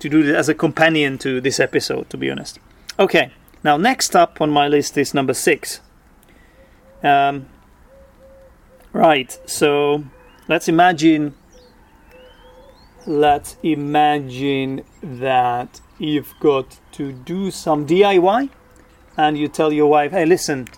to 0.00 0.08
do 0.08 0.20
it 0.20 0.34
as 0.34 0.48
a 0.48 0.54
companion 0.54 1.16
to 1.18 1.40
this 1.40 1.60
episode. 1.60 2.10
To 2.10 2.16
be 2.16 2.28
honest. 2.28 2.58
Okay. 2.98 3.30
Now 3.64 3.76
next 3.76 4.14
up 4.14 4.40
on 4.40 4.50
my 4.50 4.68
list 4.68 4.96
is 4.96 5.14
number 5.14 5.34
six. 5.34 5.80
Um, 7.02 7.46
right, 8.92 9.38
so 9.46 10.04
let's 10.48 10.68
imagine 10.68 11.34
let's 13.06 13.56
imagine 13.62 14.84
that 15.02 15.80
you've 15.98 16.34
got 16.40 16.78
to 16.92 17.12
do 17.12 17.50
some 17.50 17.86
DIY 17.86 18.50
and 19.16 19.38
you 19.38 19.48
tell 19.48 19.72
your 19.72 19.90
wife, 19.90 20.12
hey, 20.12 20.26
listen, 20.26 20.68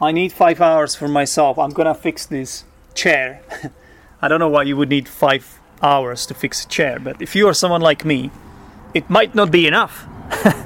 I 0.00 0.10
need 0.10 0.32
five 0.32 0.60
hours 0.60 0.94
for 0.94 1.06
myself. 1.06 1.58
I'm 1.58 1.70
gonna 1.70 1.94
fix 1.94 2.26
this 2.26 2.64
chair. 2.94 3.42
I 4.22 4.28
don't 4.28 4.40
know 4.40 4.48
why 4.48 4.62
you 4.62 4.76
would 4.76 4.88
need 4.88 5.08
five 5.08 5.60
hours 5.82 6.26
to 6.26 6.34
fix 6.34 6.64
a 6.64 6.68
chair, 6.68 6.98
but 6.98 7.20
if 7.20 7.36
you 7.36 7.46
are 7.46 7.54
someone 7.54 7.82
like 7.82 8.04
me, 8.04 8.30
it 8.94 9.10
might 9.10 9.34
not 9.34 9.50
be 9.50 9.66
enough 9.66 10.06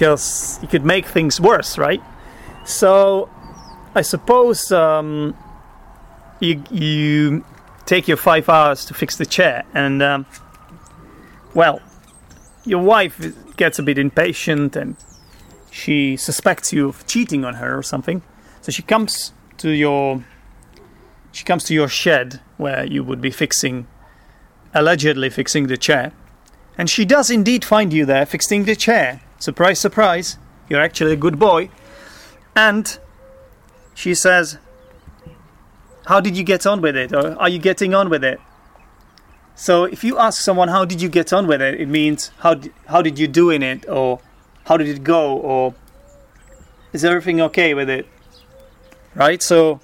because 0.00 0.58
you 0.62 0.68
could 0.68 0.82
make 0.82 1.04
things 1.04 1.38
worse, 1.38 1.76
right? 1.76 2.02
So 2.64 3.28
I 3.94 4.00
suppose 4.00 4.72
um, 4.72 5.36
you 6.40 6.64
you 6.70 7.44
take 7.84 8.08
your 8.08 8.16
five 8.16 8.48
hours 8.48 8.86
to 8.86 8.94
fix 8.94 9.16
the 9.16 9.26
chair, 9.26 9.64
and 9.74 10.02
um, 10.02 10.24
well, 11.52 11.82
your 12.64 12.82
wife 12.82 13.14
gets 13.56 13.78
a 13.78 13.82
bit 13.82 13.98
impatient 13.98 14.74
and 14.74 14.96
she 15.70 16.16
suspects 16.16 16.72
you 16.72 16.88
of 16.88 17.06
cheating 17.06 17.44
on 17.44 17.54
her 17.56 17.76
or 17.76 17.82
something. 17.82 18.22
So 18.62 18.72
she 18.72 18.82
comes 18.82 19.34
to 19.58 19.68
your 19.68 20.24
she 21.30 21.44
comes 21.44 21.64
to 21.64 21.74
your 21.74 21.88
shed 21.88 22.40
where 22.56 22.86
you 22.86 23.04
would 23.04 23.20
be 23.20 23.30
fixing 23.30 23.86
allegedly 24.72 25.28
fixing 25.28 25.66
the 25.66 25.76
chair. 25.76 26.12
And 26.78 26.88
she 26.88 27.04
does 27.04 27.30
indeed 27.30 27.66
find 27.66 27.92
you 27.92 28.06
there 28.06 28.24
fixing 28.24 28.64
the 28.64 28.74
chair. 28.74 29.20
Surprise 29.40 29.80
surprise, 29.80 30.36
you're 30.68 30.82
actually 30.82 31.14
a 31.14 31.16
good 31.16 31.38
boy. 31.38 31.70
And 32.54 32.98
she 33.94 34.14
says, 34.14 34.58
How 36.04 36.20
did 36.20 36.36
you 36.36 36.44
get 36.44 36.66
on 36.66 36.82
with 36.82 36.94
it? 36.94 37.14
Or 37.14 37.38
are 37.40 37.48
you 37.48 37.58
getting 37.58 37.94
on 37.94 38.10
with 38.10 38.22
it? 38.22 38.38
So 39.54 39.84
if 39.84 40.04
you 40.04 40.18
ask 40.18 40.42
someone, 40.42 40.68
How 40.68 40.84
did 40.84 41.00
you 41.00 41.08
get 41.08 41.32
on 41.32 41.46
with 41.46 41.62
it? 41.62 41.80
it 41.80 41.88
means, 41.88 42.32
How, 42.40 42.52
d- 42.52 42.70
how 42.88 43.00
did 43.00 43.18
you 43.18 43.26
do 43.26 43.48
in 43.48 43.62
it? 43.62 43.88
Or 43.88 44.20
How 44.66 44.76
did 44.76 44.88
it 44.88 45.02
go? 45.02 45.38
Or 45.38 45.74
Is 46.92 47.02
everything 47.02 47.40
okay 47.40 47.72
with 47.72 47.88
it? 47.88 48.06
Right? 49.14 49.42
So 49.42 49.80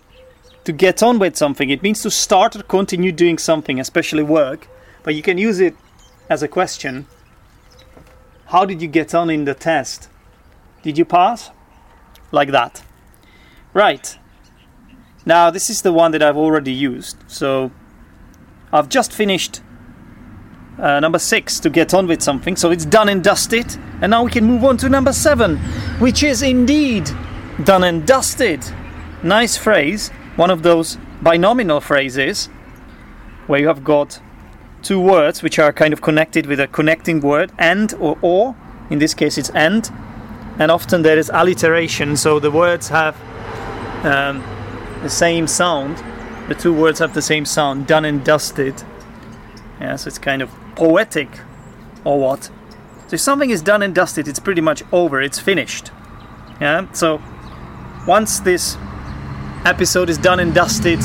to 0.64 0.72
get 0.72 1.02
on 1.02 1.18
with 1.18 1.34
something, 1.34 1.70
it 1.70 1.82
means 1.82 2.02
to 2.02 2.10
start 2.10 2.56
or 2.56 2.62
continue 2.62 3.10
doing 3.10 3.38
something, 3.38 3.80
especially 3.80 4.22
work. 4.22 4.68
But 5.02 5.14
you 5.14 5.22
can 5.22 5.38
use 5.38 5.60
it 5.60 5.74
as 6.28 6.42
a 6.42 6.48
question 6.48 7.06
How 8.46 8.64
did 8.64 8.80
you 8.80 8.88
get 8.88 9.14
on 9.14 9.28
in 9.28 9.44
the 9.44 9.54
test? 9.54 10.08
Did 10.82 10.96
you 10.96 11.04
pass? 11.04 11.50
Like 12.30 12.50
that. 12.52 12.84
Right. 13.74 14.18
Now, 15.24 15.50
this 15.50 15.68
is 15.68 15.82
the 15.82 15.92
one 15.92 16.12
that 16.12 16.22
I've 16.22 16.36
already 16.36 16.72
used. 16.72 17.16
So, 17.26 17.72
I've 18.72 18.88
just 18.88 19.12
finished 19.12 19.60
uh, 20.78 21.00
number 21.00 21.18
six 21.18 21.58
to 21.60 21.70
get 21.70 21.92
on 21.92 22.06
with 22.06 22.22
something. 22.22 22.54
So, 22.54 22.70
it's 22.70 22.84
done 22.84 23.08
and 23.08 23.24
dusted. 23.24 23.76
And 24.00 24.10
now 24.10 24.22
we 24.22 24.30
can 24.30 24.44
move 24.44 24.64
on 24.64 24.76
to 24.78 24.88
number 24.88 25.12
seven, 25.12 25.56
which 25.98 26.22
is 26.22 26.42
indeed 26.42 27.10
done 27.64 27.82
and 27.82 28.06
dusted. 28.06 28.64
Nice 29.24 29.56
phrase. 29.56 30.10
One 30.36 30.50
of 30.50 30.62
those 30.62 30.98
binomial 31.20 31.80
phrases 31.80 32.46
where 33.48 33.58
you 33.58 33.66
have 33.66 33.82
got 33.82 34.20
two 34.86 35.00
words 35.00 35.42
which 35.42 35.58
are 35.58 35.72
kind 35.72 35.92
of 35.92 36.00
connected 36.00 36.46
with 36.46 36.60
a 36.60 36.68
connecting 36.68 37.20
word, 37.20 37.50
and 37.58 37.92
or 37.94 38.16
or. 38.22 38.54
In 38.88 39.00
this 39.00 39.14
case, 39.14 39.36
it's 39.36 39.50
and. 39.50 39.90
And 40.60 40.70
often 40.70 41.02
there 41.02 41.18
is 41.18 41.28
alliteration, 41.34 42.16
so 42.16 42.38
the 42.38 42.52
words 42.52 42.88
have 42.88 43.16
um, 44.04 44.44
the 45.02 45.10
same 45.10 45.48
sound. 45.48 45.96
The 46.48 46.54
two 46.54 46.72
words 46.72 47.00
have 47.00 47.14
the 47.14 47.22
same 47.22 47.44
sound, 47.44 47.88
done 47.88 48.04
and 48.04 48.24
dusted. 48.24 48.84
Yeah, 49.80 49.96
so 49.96 50.06
it's 50.06 50.18
kind 50.18 50.40
of 50.40 50.50
poetic, 50.76 51.28
or 52.04 52.20
what? 52.20 52.44
So 53.08 53.14
if 53.14 53.20
something 53.20 53.50
is 53.50 53.62
done 53.62 53.82
and 53.82 53.92
dusted, 53.92 54.28
it's 54.28 54.38
pretty 54.38 54.60
much 54.60 54.84
over. 54.92 55.20
It's 55.20 55.40
finished. 55.40 55.90
Yeah. 56.60 56.86
So 56.92 57.20
once 58.06 58.38
this 58.38 58.76
episode 59.64 60.08
is 60.08 60.16
done 60.18 60.38
and 60.38 60.54
dusted, 60.54 61.00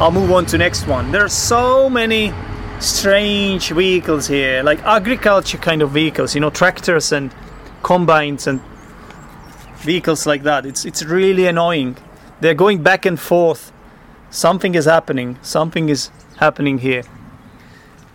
I'll 0.00 0.10
move 0.10 0.32
on 0.32 0.46
to 0.46 0.58
next 0.58 0.86
one. 0.86 1.12
There 1.12 1.24
are 1.24 1.28
so 1.28 1.90
many 1.90 2.32
strange 2.80 3.70
vehicles 3.70 4.26
here, 4.26 4.62
like 4.62 4.82
agriculture 4.84 5.58
kind 5.58 5.82
of 5.82 5.90
vehicles. 5.90 6.34
You 6.34 6.40
know, 6.40 6.50
tractors 6.50 7.12
and 7.12 7.34
combines 7.82 8.46
and 8.46 8.60
vehicles 9.78 10.26
like 10.26 10.42
that. 10.42 10.66
It's 10.66 10.84
it's 10.84 11.04
really 11.04 11.46
annoying. 11.46 11.96
They're 12.40 12.54
going 12.54 12.82
back 12.82 13.06
and 13.06 13.18
forth. 13.18 13.72
Something 14.30 14.74
is 14.74 14.84
happening. 14.84 15.38
Something 15.42 15.88
is 15.88 16.10
happening 16.36 16.78
here. 16.78 17.04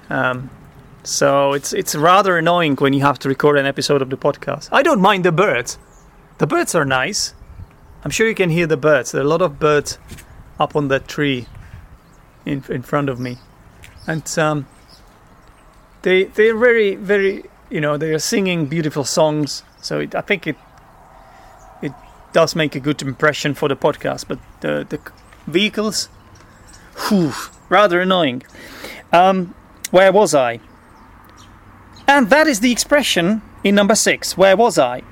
Um, 0.09 0.49
so 1.03 1.53
it's 1.53 1.73
it's 1.73 1.95
rather 1.95 2.37
annoying 2.37 2.75
when 2.75 2.93
you 2.93 3.01
have 3.01 3.17
to 3.19 3.29
record 3.29 3.57
an 3.57 3.65
episode 3.65 4.01
of 4.01 4.09
the 4.09 4.17
podcast. 4.17 4.69
I 4.71 4.83
don't 4.83 5.01
mind 5.01 5.25
the 5.25 5.31
birds. 5.31 5.79
The 6.37 6.47
birds 6.47 6.75
are 6.75 6.85
nice. 6.85 7.33
I'm 8.03 8.11
sure 8.11 8.27
you 8.27 8.35
can 8.35 8.49
hear 8.49 8.67
the 8.67 8.77
birds. 8.77 9.11
There 9.11 9.21
are 9.21 9.25
a 9.25 9.27
lot 9.27 9.41
of 9.41 9.59
birds 9.59 9.97
up 10.59 10.75
on 10.75 10.89
that 10.89 11.07
tree 11.07 11.47
in 12.45 12.63
in 12.69 12.81
front 12.81 13.09
of 13.09 13.19
me, 13.19 13.37
and 14.07 14.37
um, 14.37 14.67
they 16.01 16.25
they're 16.25 16.57
very 16.57 16.95
very 16.95 17.43
you 17.69 17.81
know 17.81 17.97
they 17.97 18.13
are 18.13 18.19
singing 18.19 18.65
beautiful 18.65 19.03
songs. 19.03 19.63
So 19.81 19.99
it, 19.99 20.15
I 20.15 20.21
think 20.21 20.47
it 20.47 20.57
it 21.81 21.93
does 22.33 22.55
make 22.55 22.75
a 22.75 22.79
good 22.79 23.01
impression 23.01 23.53
for 23.53 23.69
the 23.69 23.75
podcast. 23.75 24.27
But 24.27 24.39
the 24.61 24.85
the 24.87 24.99
vehicles, 25.47 26.09
whew, 27.07 27.33
rather 27.69 28.01
annoying. 28.01 28.43
Um, 29.11 29.55
where 29.91 30.11
was 30.11 30.33
I? 30.33 30.59
And 32.07 32.29
that 32.29 32.47
is 32.47 32.59
the 32.59 32.71
expression 32.71 33.41
in 33.63 33.75
number 33.75 33.95
six. 33.95 34.37
Where 34.37 34.55
was 34.57 34.77
I? 34.77 35.03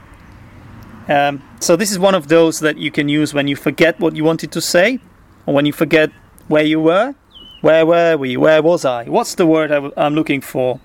Um, 1.08 1.42
so 1.60 1.76
this 1.76 1.92
is 1.92 1.98
one 1.98 2.14
of 2.14 2.28
those 2.28 2.60
that 2.60 2.78
you 2.78 2.92
can 2.92 3.10
use 3.10 3.34
when 3.34 3.48
you 3.48 3.56
forget 3.56 4.00
what 4.00 4.16
you 4.16 4.24
wanted 4.24 4.52
to 4.52 4.62
say, 4.62 5.00
or 5.46 5.54
when 5.54 5.66
you 5.66 5.74
forget 5.74 6.12
where 6.48 6.64
you 6.64 6.80
were. 6.80 7.16
Where 7.62 7.86
were 7.86 8.16
we? 8.16 8.38
Where 8.38 8.62
was 8.62 8.86
I? 8.86 9.06
What's 9.06 9.36
the 9.36 9.46
word 9.46 9.72
i 9.72 9.76
w- 9.76 9.94
I'm 9.98 10.16
looking 10.16 10.40
for? 10.40 10.80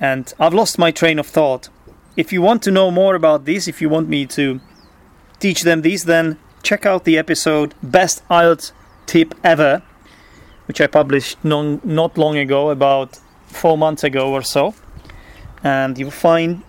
And 0.00 0.32
I've 0.40 0.54
lost 0.54 0.78
my 0.78 0.90
train 0.90 1.18
of 1.18 1.26
thought. 1.26 1.68
If 2.16 2.32
you 2.32 2.42
want 2.42 2.62
to 2.64 2.70
know 2.70 2.90
more 2.90 3.14
about 3.14 3.44
this, 3.44 3.68
if 3.68 3.80
you 3.80 3.88
want 3.88 4.08
me 4.08 4.26
to 4.26 4.60
teach 5.38 5.62
them 5.62 5.82
these, 5.82 6.04
then 6.04 6.38
check 6.62 6.84
out 6.84 7.04
the 7.04 7.16
episode 7.16 7.74
Best 7.82 8.26
IELTS 8.28 8.72
Tip 9.06 9.34
Ever, 9.44 9.82
which 10.66 10.80
I 10.80 10.88
published 10.88 11.38
non- 11.44 11.80
not 11.84 12.18
long 12.18 12.36
ago, 12.36 12.70
about 12.70 13.18
four 13.46 13.78
months 13.78 14.02
ago 14.02 14.32
or 14.32 14.42
so. 14.42 14.74
And 15.62 15.96
you'll 15.96 16.10
find 16.10 16.62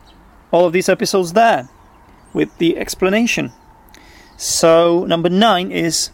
all 0.52 0.66
of 0.66 0.74
these 0.74 0.90
episodes 0.90 1.34
there 1.34 1.68
with 2.34 2.56
the 2.60 2.78
explanation. 2.78 3.54
So, 4.38 5.06
number 5.06 5.30
nine 5.30 5.72
is 5.72 6.12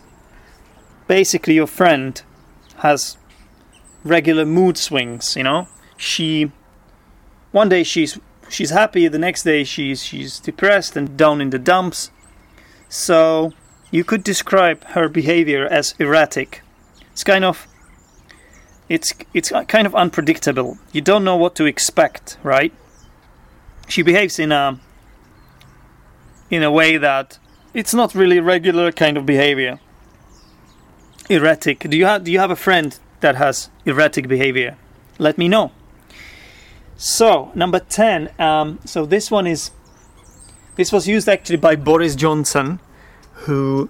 basically 1.07 1.55
your 1.55 1.67
friend 1.67 2.21
has 2.77 3.17
regular 4.03 4.45
mood 4.45 4.77
swings, 4.77 5.35
you 5.35 5.43
know? 5.43 5.67
She 5.97 6.51
one 7.51 7.69
day 7.69 7.83
she's 7.83 8.19
she's 8.49 8.69
happy, 8.69 9.07
the 9.07 9.19
next 9.19 9.43
day 9.43 9.63
she's 9.63 10.03
she's 10.03 10.39
depressed 10.39 10.95
and 10.95 11.17
down 11.17 11.41
in 11.41 11.49
the 11.49 11.59
dumps. 11.59 12.11
So, 12.89 13.53
you 13.91 14.03
could 14.03 14.23
describe 14.23 14.83
her 14.85 15.09
behavior 15.09 15.65
as 15.65 15.93
erratic. 15.99 16.61
It's 17.11 17.23
kind 17.23 17.43
of 17.43 17.67
it's 18.89 19.13
it's 19.33 19.51
kind 19.67 19.85
of 19.87 19.95
unpredictable. 19.95 20.77
You 20.91 21.01
don't 21.01 21.23
know 21.23 21.35
what 21.35 21.55
to 21.55 21.65
expect, 21.65 22.37
right? 22.43 22.73
She 23.87 24.01
behaves 24.01 24.39
in 24.39 24.51
a 24.51 24.79
in 26.49 26.63
a 26.63 26.71
way 26.71 26.97
that 26.97 27.39
it's 27.73 27.93
not 27.93 28.15
really 28.15 28.39
regular 28.39 28.91
kind 28.91 29.17
of 29.17 29.25
behavior. 29.25 29.79
Erratic. 31.29 31.79
Do 31.79 31.97
you 31.97 32.05
have 32.05 32.23
do 32.23 32.31
you 32.31 32.39
have 32.39 32.51
a 32.51 32.55
friend 32.55 32.97
that 33.19 33.35
has 33.35 33.69
erratic 33.85 34.27
behavior? 34.27 34.77
Let 35.17 35.37
me 35.37 35.47
know. 35.47 35.71
So 36.95 37.51
number 37.53 37.79
ten. 37.79 38.29
Um, 38.39 38.79
so 38.85 39.05
this 39.05 39.29
one 39.29 39.45
is 39.45 39.71
this 40.77 40.91
was 40.91 41.07
used 41.07 41.27
actually 41.27 41.57
by 41.57 41.75
Boris 41.75 42.15
Johnson, 42.15 42.79
who 43.45 43.89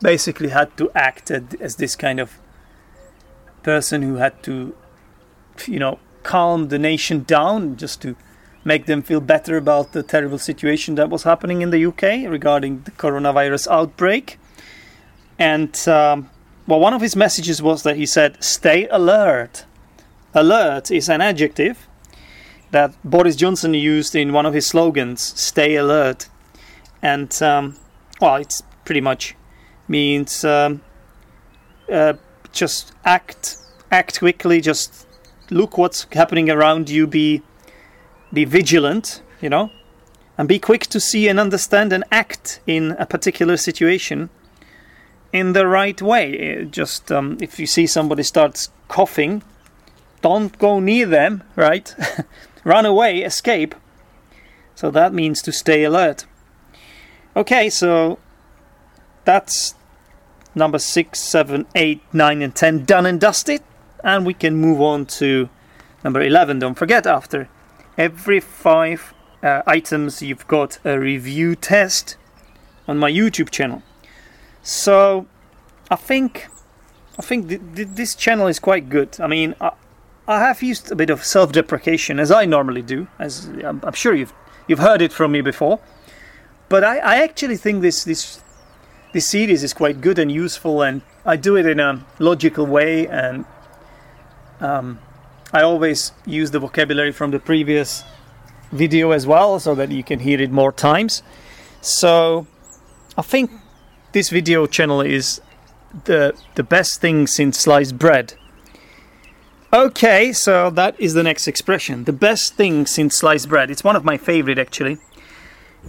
basically 0.00 0.48
had 0.48 0.76
to 0.78 0.90
act 0.94 1.30
as 1.30 1.76
this 1.76 1.94
kind 1.94 2.18
of 2.18 2.38
person 3.62 4.02
who 4.02 4.16
had 4.16 4.42
to, 4.42 4.74
you 5.66 5.78
know, 5.78 5.98
calm 6.22 6.68
the 6.68 6.78
nation 6.78 7.22
down 7.24 7.76
just 7.76 8.00
to 8.02 8.16
make 8.64 8.86
them 8.86 9.02
feel 9.02 9.20
better 9.20 9.56
about 9.56 9.92
the 9.92 10.02
terrible 10.02 10.38
situation 10.38 10.94
that 10.94 11.08
was 11.10 11.22
happening 11.22 11.62
in 11.62 11.70
the 11.70 11.84
UK 11.84 12.28
regarding 12.30 12.82
the 12.82 12.90
coronavirus 12.92 13.68
outbreak. 13.68 14.38
And 15.40 15.88
um, 15.88 16.28
well, 16.66 16.78
one 16.78 16.92
of 16.92 17.00
his 17.00 17.16
messages 17.16 17.62
was 17.62 17.82
that 17.82 17.96
he 17.96 18.04
said, 18.04 18.36
"Stay 18.44 18.86
alert." 18.88 19.64
Alert 20.34 20.90
is 20.90 21.08
an 21.08 21.22
adjective 21.22 21.88
that 22.70 22.94
Boris 23.02 23.34
Johnson 23.34 23.74
used 23.74 24.14
in 24.14 24.32
one 24.34 24.44
of 24.44 24.52
his 24.52 24.66
slogans, 24.66 25.20
"Stay 25.20 25.76
alert," 25.76 26.28
and 27.00 27.42
um, 27.42 27.76
well, 28.20 28.36
it's 28.36 28.62
pretty 28.84 29.00
much 29.00 29.34
means 29.88 30.44
um, 30.44 30.82
uh, 31.90 32.12
just 32.52 32.92
act, 33.06 33.56
act 33.90 34.18
quickly, 34.18 34.60
just 34.60 35.06
look 35.48 35.78
what's 35.78 36.06
happening 36.12 36.50
around 36.50 36.90
you, 36.90 37.06
be 37.06 37.40
be 38.30 38.44
vigilant, 38.44 39.22
you 39.40 39.48
know, 39.48 39.70
and 40.36 40.46
be 40.46 40.58
quick 40.58 40.86
to 40.88 41.00
see 41.00 41.28
and 41.28 41.40
understand 41.40 41.94
and 41.94 42.04
act 42.12 42.60
in 42.66 42.92
a 42.98 43.06
particular 43.06 43.56
situation 43.56 44.28
in 45.32 45.52
the 45.52 45.66
right 45.66 46.00
way. 46.00 46.64
Just 46.64 47.10
um, 47.12 47.38
if 47.40 47.58
you 47.58 47.66
see 47.66 47.86
somebody 47.86 48.22
starts 48.22 48.70
coughing, 48.88 49.42
don't 50.22 50.56
go 50.58 50.80
near 50.80 51.06
them, 51.06 51.42
right? 51.56 51.94
Run 52.64 52.86
away, 52.86 53.18
escape. 53.18 53.74
So 54.74 54.90
that 54.90 55.12
means 55.12 55.42
to 55.42 55.52
stay 55.52 55.84
alert. 55.84 56.26
Okay, 57.36 57.70
so 57.70 58.18
that's 59.24 59.74
number 60.54 60.78
six, 60.78 61.20
seven, 61.20 61.66
eight, 61.74 62.02
nine, 62.12 62.42
and 62.42 62.54
ten 62.54 62.84
done 62.84 63.06
and 63.06 63.20
dusted. 63.20 63.62
And 64.02 64.24
we 64.26 64.34
can 64.34 64.56
move 64.56 64.80
on 64.80 65.06
to 65.06 65.48
number 66.02 66.22
11. 66.22 66.58
Don't 66.58 66.74
forget, 66.74 67.06
after 67.06 67.48
every 67.98 68.40
five 68.40 69.14
uh, 69.42 69.62
items, 69.66 70.22
you've 70.22 70.46
got 70.48 70.78
a 70.84 70.98
review 70.98 71.54
test 71.54 72.16
on 72.88 72.98
my 72.98 73.10
YouTube 73.10 73.50
channel. 73.50 73.82
So 74.62 75.26
I 75.90 75.96
think 75.96 76.48
I 77.18 77.22
think 77.22 77.48
th- 77.48 77.60
th- 77.74 77.88
this 77.92 78.14
channel 78.14 78.46
is 78.46 78.58
quite 78.58 78.88
good. 78.88 79.20
I 79.20 79.26
mean, 79.26 79.54
I, 79.60 79.72
I 80.28 80.38
have 80.40 80.62
used 80.62 80.92
a 80.92 80.96
bit 80.96 81.10
of 81.10 81.24
self-deprecation 81.24 82.20
as 82.20 82.30
I 82.30 82.44
normally 82.44 82.82
do, 82.82 83.08
as 83.18 83.46
I'm, 83.64 83.80
I'm 83.82 83.94
sure 83.94 84.14
you've 84.14 84.32
you've 84.68 84.78
heard 84.78 85.02
it 85.02 85.12
from 85.12 85.32
me 85.32 85.40
before. 85.40 85.80
But 86.68 86.84
I, 86.84 86.98
I 86.98 87.22
actually 87.22 87.56
think 87.56 87.82
this 87.82 88.04
this 88.04 88.42
this 89.12 89.26
series 89.26 89.64
is 89.64 89.74
quite 89.74 90.00
good 90.00 90.18
and 90.18 90.30
useful, 90.30 90.82
and 90.82 91.02
I 91.26 91.36
do 91.36 91.56
it 91.56 91.66
in 91.66 91.80
a 91.80 92.04
logical 92.18 92.64
way, 92.66 93.08
and 93.08 93.44
um, 94.60 95.00
I 95.52 95.62
always 95.62 96.12
use 96.26 96.52
the 96.52 96.60
vocabulary 96.60 97.12
from 97.12 97.32
the 97.32 97.40
previous 97.40 98.04
video 98.70 99.10
as 99.10 99.26
well, 99.26 99.58
so 99.58 99.74
that 99.74 99.90
you 99.90 100.04
can 100.04 100.20
hear 100.20 100.40
it 100.40 100.52
more 100.52 100.70
times. 100.70 101.24
So 101.80 102.46
I 103.18 103.22
think 103.22 103.50
this 104.12 104.30
video 104.30 104.66
channel 104.66 105.00
is 105.00 105.40
the 106.04 106.34
the 106.54 106.62
best 106.62 107.00
thing 107.00 107.26
since 107.26 107.58
sliced 107.58 107.98
bread. 107.98 108.34
Okay, 109.72 110.32
so 110.32 110.70
that 110.70 110.98
is 110.98 111.14
the 111.14 111.22
next 111.22 111.46
expression. 111.46 112.04
The 112.04 112.12
best 112.12 112.54
thing 112.54 112.86
since 112.86 113.16
sliced 113.16 113.48
bread. 113.48 113.70
It's 113.70 113.84
one 113.84 113.96
of 113.96 114.04
my 114.04 114.16
favorite 114.16 114.58
actually. 114.58 114.98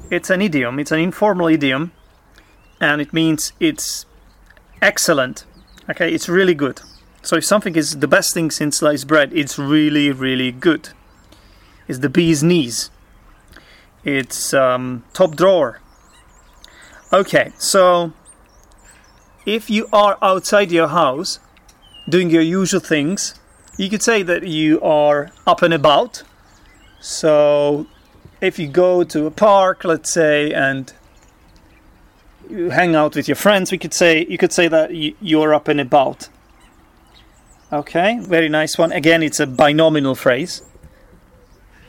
It's 0.09 0.29
an 0.29 0.41
idiom. 0.41 0.79
It's 0.79 0.91
an 0.91 0.99
informal 0.99 1.47
idiom, 1.47 1.91
and 2.79 3.01
it 3.01 3.11
means 3.11 3.53
it's 3.59 4.05
excellent. 4.81 5.45
Okay, 5.89 6.13
it's 6.13 6.29
really 6.29 6.53
good. 6.53 6.81
So 7.23 7.35
if 7.37 7.45
something 7.45 7.75
is 7.75 7.99
the 7.99 8.07
best 8.07 8.33
thing 8.33 8.51
since 8.51 8.77
sliced 8.77 9.07
bread, 9.07 9.31
it's 9.33 9.59
really, 9.59 10.11
really 10.11 10.51
good. 10.51 10.89
It's 11.87 11.99
the 11.99 12.09
bee's 12.09 12.43
knees. 12.43 12.89
It's 14.03 14.53
um, 14.53 15.03
top 15.13 15.35
drawer. 15.35 15.81
Okay, 17.13 17.51
so 17.57 18.13
if 19.45 19.69
you 19.69 19.89
are 19.91 20.17
outside 20.21 20.71
your 20.71 20.87
house 20.87 21.39
doing 22.07 22.29
your 22.29 22.41
usual 22.41 22.79
things, 22.79 23.35
you 23.75 23.89
could 23.89 24.01
say 24.01 24.23
that 24.23 24.47
you 24.47 24.79
are 24.81 25.29
up 25.45 25.61
and 25.61 25.73
about. 25.73 26.23
So 27.01 27.85
if 28.39 28.57
you 28.57 28.69
go 28.69 29.03
to 29.03 29.25
a 29.25 29.31
park, 29.31 29.83
let's 29.83 30.09
say, 30.13 30.53
and 30.53 30.93
you 32.49 32.69
hang 32.69 32.95
out 32.95 33.15
with 33.15 33.27
your 33.27 33.35
friends, 33.35 33.73
we 33.73 33.77
could 33.77 33.93
say 33.93 34.25
you 34.29 34.37
could 34.37 34.53
say 34.53 34.69
that 34.69 34.91
you're 35.21 35.53
up 35.53 35.67
and 35.67 35.81
about. 35.81 36.29
Okay, 37.73 38.19
very 38.21 38.47
nice 38.47 38.77
one. 38.77 38.93
Again, 38.93 39.21
it's 39.21 39.39
a 39.41 39.47
binomial 39.47 40.15
phrase. 40.15 40.61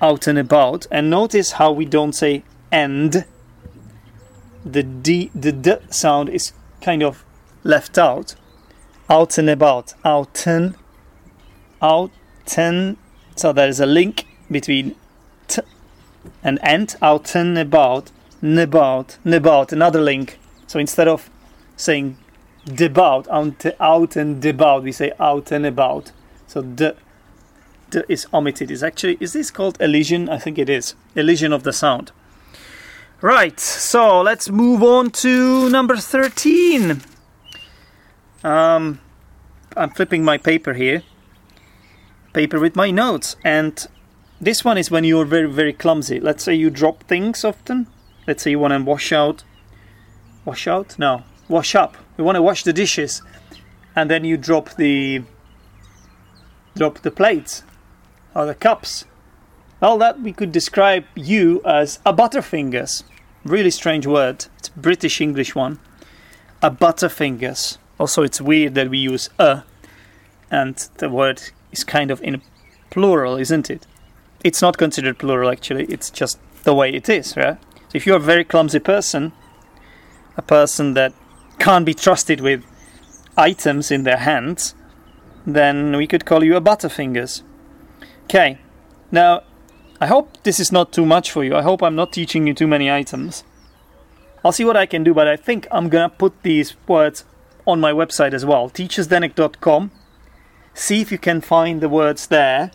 Out 0.00 0.26
and 0.26 0.38
about. 0.38 0.88
And 0.90 1.10
notice 1.10 1.52
how 1.52 1.70
we 1.70 1.84
don't 1.84 2.12
say 2.12 2.42
and. 2.72 3.24
The 4.64 4.82
d 4.82 5.30
the 5.34 5.52
d 5.52 5.74
sound 5.90 6.28
is 6.28 6.52
kind 6.80 7.02
of 7.02 7.24
left 7.64 7.98
out. 7.98 8.36
Out 9.10 9.36
and 9.38 9.50
about. 9.50 9.94
Out 10.04 10.46
and 10.46 10.74
out 11.80 12.12
and. 12.56 12.96
So 13.34 13.52
there 13.52 13.68
is 13.68 13.80
a 13.80 13.86
link 13.86 14.26
between 14.50 14.94
t 15.48 15.62
and 16.44 16.58
and. 16.62 16.94
Out 17.02 17.34
and 17.34 17.58
about. 17.58 18.12
About. 18.42 19.18
About. 19.24 19.72
Another 19.72 20.00
link. 20.00 20.38
So 20.68 20.78
instead 20.78 21.08
of 21.08 21.28
saying 21.76 22.16
devout 22.64 23.26
out, 23.28 23.64
out 23.80 24.14
and 24.14 24.40
devout 24.40 24.84
we 24.84 24.92
say 24.92 25.12
out 25.18 25.50
and 25.50 25.66
about. 25.66 26.12
So 26.46 26.62
the 26.62 26.94
is 28.08 28.26
omitted. 28.32 28.70
Is 28.70 28.82
actually 28.82 29.18
is 29.18 29.32
this 29.32 29.50
called 29.50 29.76
elision? 29.80 30.28
I 30.28 30.38
think 30.38 30.58
it 30.58 30.68
is. 30.68 30.94
Elision 31.16 31.52
of 31.52 31.64
the 31.64 31.72
sound 31.72 32.12
right 33.22 33.58
so 33.58 34.20
let's 34.20 34.50
move 34.50 34.82
on 34.82 35.10
to 35.10 35.70
number 35.70 35.96
13 35.96 37.00
um 38.44 39.00
i'm 39.76 39.90
flipping 39.90 40.24
my 40.24 40.36
paper 40.36 40.74
here 40.74 41.02
paper 42.34 42.60
with 42.60 42.76
my 42.76 42.90
notes 42.90 43.36
and 43.44 43.88
This 44.42 44.64
one 44.64 44.76
is 44.76 44.90
when 44.90 45.04
you're 45.04 45.24
very, 45.24 45.48
very 45.48 45.72
clumsy. 45.72 46.18
Let's 46.18 46.42
say 46.42 46.52
you 46.52 46.68
drop 46.68 47.04
things 47.04 47.44
often. 47.44 47.86
Let's 48.26 48.42
say 48.42 48.50
you 48.50 48.58
want 48.58 48.72
to 48.72 48.82
wash 48.82 49.12
out. 49.12 49.44
Wash 50.44 50.66
out? 50.66 50.98
No. 50.98 51.22
Wash 51.48 51.76
up. 51.76 51.96
You 52.18 52.24
want 52.24 52.34
to 52.34 52.42
wash 52.42 52.64
the 52.64 52.72
dishes. 52.72 53.22
And 53.94 54.10
then 54.10 54.24
you 54.24 54.36
drop 54.36 54.74
the. 54.74 55.22
drop 56.74 57.02
the 57.02 57.12
plates. 57.12 57.62
Or 58.34 58.44
the 58.44 58.56
cups. 58.56 59.04
Well, 59.80 59.96
that 59.98 60.20
we 60.20 60.32
could 60.32 60.50
describe 60.50 61.04
you 61.14 61.62
as 61.64 62.00
a 62.04 62.12
butterfingers. 62.12 63.04
Really 63.44 63.70
strange 63.70 64.06
word. 64.06 64.46
It's 64.58 64.68
British 64.68 65.20
English 65.20 65.54
one. 65.54 65.80
A 66.62 66.70
butterfingers. 66.70 67.78
Also, 67.98 68.22
it's 68.22 68.40
weird 68.40 68.74
that 68.74 68.88
we 68.88 68.98
use 68.98 69.28
a, 69.38 69.64
and 70.50 70.76
the 70.98 71.08
word 71.10 71.42
is 71.72 71.82
kind 71.82 72.10
of 72.10 72.22
in 72.22 72.40
plural, 72.90 73.36
isn't 73.36 73.68
it? 73.68 73.86
It's 74.44 74.62
not 74.62 74.78
considered 74.78 75.18
plural 75.18 75.50
actually. 75.50 75.84
It's 75.86 76.10
just 76.10 76.38
the 76.64 76.74
way 76.74 76.90
it 76.90 77.08
is, 77.08 77.36
right? 77.36 77.58
So 77.74 77.96
if 77.96 78.06
you're 78.06 78.16
a 78.16 78.20
very 78.20 78.44
clumsy 78.44 78.78
person, 78.78 79.32
a 80.36 80.42
person 80.42 80.94
that 80.94 81.12
can't 81.58 81.84
be 81.84 81.94
trusted 81.94 82.40
with 82.40 82.64
items 83.36 83.90
in 83.90 84.04
their 84.04 84.18
hands, 84.18 84.74
then 85.46 85.96
we 85.96 86.06
could 86.06 86.24
call 86.24 86.44
you 86.44 86.56
a 86.56 86.60
butterfingers. 86.60 87.42
Okay. 88.24 88.58
Now, 89.10 89.42
I 90.02 90.06
hope 90.06 90.42
this 90.42 90.58
is 90.58 90.72
not 90.72 90.92
too 90.92 91.06
much 91.06 91.30
for 91.30 91.44
you. 91.44 91.54
I 91.54 91.62
hope 91.62 91.80
I'm 91.80 91.94
not 91.94 92.12
teaching 92.12 92.48
you 92.48 92.54
too 92.54 92.66
many 92.66 92.90
items. 92.90 93.44
I'll 94.44 94.50
see 94.50 94.64
what 94.64 94.76
I 94.76 94.84
can 94.84 95.04
do, 95.04 95.14
but 95.14 95.28
I 95.28 95.36
think 95.36 95.68
I'm 95.70 95.88
gonna 95.88 96.08
put 96.08 96.42
these 96.42 96.74
words 96.88 97.24
on 97.68 97.78
my 97.78 97.92
website 97.92 98.32
as 98.34 98.44
well, 98.44 98.68
teacherzdenek.com. 98.68 99.92
See 100.74 101.00
if 101.00 101.12
you 101.12 101.18
can 101.18 101.40
find 101.40 101.80
the 101.80 101.88
words 101.88 102.26
there. 102.26 102.72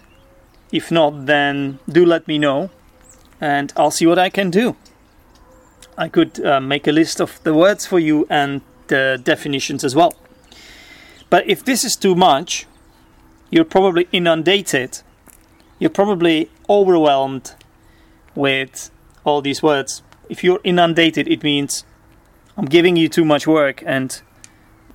If 0.72 0.90
not, 0.90 1.26
then 1.26 1.80
do 1.90 2.06
let 2.06 2.30
me 2.30 2.38
know, 2.38 2.70
and 3.42 3.74
I'll 3.76 3.92
see 3.92 4.08
what 4.08 4.18
I 4.18 4.30
can 4.30 4.50
do. 4.50 4.78
I 5.98 6.08
could 6.08 6.40
uh, 6.46 6.62
make 6.62 6.88
a 6.88 6.94
list 6.94 7.20
of 7.20 7.44
the 7.44 7.54
words 7.54 7.86
for 7.86 8.00
you 8.00 8.26
and 8.30 8.62
the 8.88 9.20
definitions 9.22 9.84
as 9.84 9.94
well. 9.94 10.16
But 11.30 11.46
if 11.46 11.66
this 11.66 11.84
is 11.84 11.98
too 11.98 12.16
much, 12.16 12.68
you're 13.50 13.66
probably 13.66 14.08
inundated 14.14 15.02
you're 15.80 15.90
probably 15.90 16.50
overwhelmed 16.70 17.54
with 18.36 18.90
all 19.24 19.42
these 19.42 19.62
words. 19.62 20.02
If 20.30 20.44
you're 20.44 20.60
inundated, 20.64 21.28
it 21.28 21.44
means 21.44 21.84
I'm 22.58 22.66
giving 22.66 22.96
you 22.96 23.08
too 23.10 23.26
much 23.26 23.48
work 23.48 23.84
and 23.86 24.22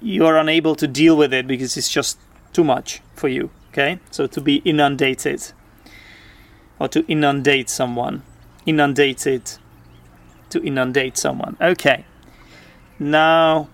you're 0.00 0.36
unable 0.36 0.74
to 0.76 0.88
deal 0.88 1.16
with 1.16 1.32
it 1.32 1.46
because 1.46 1.76
it's 1.76 1.88
just 1.88 2.18
too 2.52 2.64
much 2.64 3.00
for 3.14 3.28
you. 3.28 3.50
Okay? 3.70 4.00
So 4.10 4.26
to 4.26 4.40
be 4.40 4.56
inundated 4.64 5.52
or 6.78 6.88
to 6.88 7.04
inundate 7.06 7.70
someone. 7.70 8.22
Inundated 8.66 9.58
to 10.50 10.62
inundate 10.62 11.16
someone. 11.16 11.56
Okay. 11.60 12.04
Now 12.98 13.68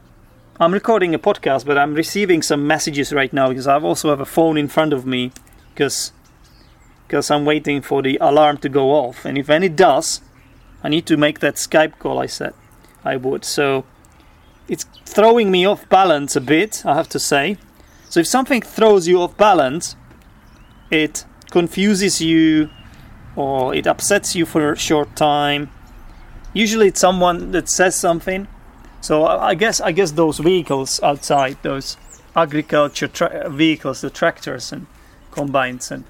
I'm 0.60 0.72
recording 0.72 1.14
a 1.14 1.18
podcast, 1.18 1.64
but 1.66 1.78
I'm 1.78 1.94
receiving 1.94 2.42
some 2.42 2.66
messages 2.66 3.12
right 3.12 3.32
now 3.32 3.48
because 3.48 3.66
I 3.66 3.78
also 3.78 4.10
have 4.10 4.20
a 4.20 4.26
phone 4.26 4.56
in 4.56 4.68
front 4.68 4.92
of 4.92 5.06
me 5.06 5.32
because 5.72 6.12
because 7.08 7.30
I'm 7.30 7.46
waiting 7.46 7.80
for 7.80 8.02
the 8.02 8.18
alarm 8.20 8.58
to 8.58 8.68
go 8.68 8.90
off. 8.90 9.24
And 9.24 9.38
if 9.38 9.48
any 9.48 9.70
does, 9.70 10.20
I 10.84 10.90
need 10.90 11.06
to 11.06 11.16
make 11.16 11.40
that 11.40 11.54
Skype 11.54 11.98
call 11.98 12.18
I 12.18 12.26
said 12.26 12.52
I 13.02 13.16
would. 13.16 13.46
So 13.46 13.84
it's 14.68 14.84
throwing 15.06 15.50
me 15.50 15.64
off 15.64 15.88
balance 15.88 16.36
a 16.36 16.40
bit, 16.40 16.84
I 16.84 16.94
have 16.94 17.08
to 17.08 17.18
say. 17.18 17.56
So 18.10 18.20
if 18.20 18.26
something 18.26 18.60
throws 18.60 19.08
you 19.08 19.22
off 19.22 19.38
balance, 19.38 19.96
it 20.90 21.24
confuses 21.50 22.20
you 22.20 22.68
or 23.36 23.74
it 23.74 23.86
upsets 23.86 24.36
you 24.36 24.44
for 24.44 24.72
a 24.72 24.76
short 24.76 25.16
time. 25.16 25.70
Usually 26.52 26.88
it's 26.88 27.00
someone 27.00 27.52
that 27.52 27.70
says 27.70 27.96
something. 27.96 28.48
So 29.00 29.24
I 29.24 29.54
guess 29.54 29.80
I 29.80 29.92
guess 29.92 30.10
those 30.10 30.40
vehicles 30.40 31.00
outside, 31.02 31.56
those 31.62 31.96
agriculture 32.36 33.08
tra- 33.08 33.48
vehicles, 33.48 34.02
the 34.02 34.10
tractors 34.10 34.72
and 34.72 34.86
combines 35.30 35.90
and 35.90 36.04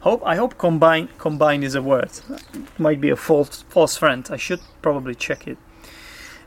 Hope 0.00 0.22
I 0.24 0.36
hope 0.36 0.56
combine 0.56 1.08
combine 1.18 1.62
is 1.62 1.74
a 1.74 1.82
word. 1.82 2.10
It 2.54 2.78
might 2.78 3.00
be 3.00 3.10
a 3.10 3.16
false 3.16 3.62
false 3.68 3.98
friend. 3.98 4.26
I 4.30 4.36
should 4.36 4.60
probably 4.80 5.14
check 5.14 5.46
it. 5.46 5.58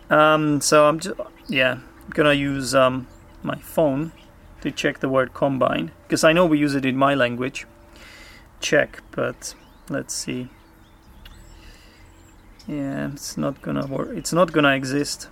Um, 0.09 0.59
so 0.59 0.87
I'm 0.87 0.99
just 0.99 1.19
yeah 1.47 1.73
I'm 1.73 2.09
gonna 2.09 2.33
use 2.33 2.73
um, 2.73 3.07
my 3.43 3.57
phone 3.59 4.11
to 4.61 4.71
check 4.71 4.99
the 4.99 5.09
word 5.09 5.33
combine 5.33 5.91
because 6.03 6.23
I 6.23 6.33
know 6.33 6.47
we 6.47 6.57
use 6.57 6.73
it 6.73 6.83
in 6.83 6.97
my 6.97 7.13
language. 7.13 7.67
Check, 8.59 9.03
but 9.11 9.53
let's 9.87 10.15
see. 10.15 10.49
Yeah, 12.67 13.11
it's 13.11 13.37
not 13.37 13.61
gonna 13.61 13.85
work. 13.85 14.17
It's 14.17 14.33
not 14.33 14.51
gonna 14.51 14.73
exist. 14.73 15.27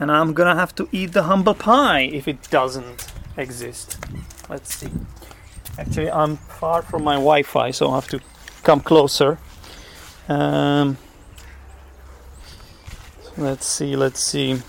And 0.00 0.10
I'm 0.10 0.32
gonna 0.32 0.54
have 0.54 0.74
to 0.76 0.88
eat 0.92 1.12
the 1.12 1.24
humble 1.24 1.54
pie 1.54 2.02
if 2.02 2.26
it 2.26 2.48
doesn't 2.50 3.12
exist. 3.36 3.98
Let's 4.48 4.74
see. 4.74 4.90
Actually, 5.78 6.10
I'm 6.10 6.36
far 6.36 6.82
from 6.82 7.04
my 7.04 7.14
Wi-Fi, 7.14 7.70
so 7.70 7.90
I 7.90 7.94
have 7.94 8.08
to 8.08 8.20
come 8.62 8.80
closer. 8.80 9.38
Um, 10.28 10.98
let's 13.36 13.66
see, 13.66 13.96
let's 13.96 14.22
see. 14.22 14.60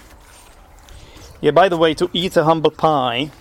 Yeah, 1.41 1.51
by 1.51 1.67
the 1.67 1.77
way, 1.77 1.93
to 1.95 2.09
eat 2.13 2.37
a 2.37 2.45
humble 2.45 2.71
pie, 2.71 3.31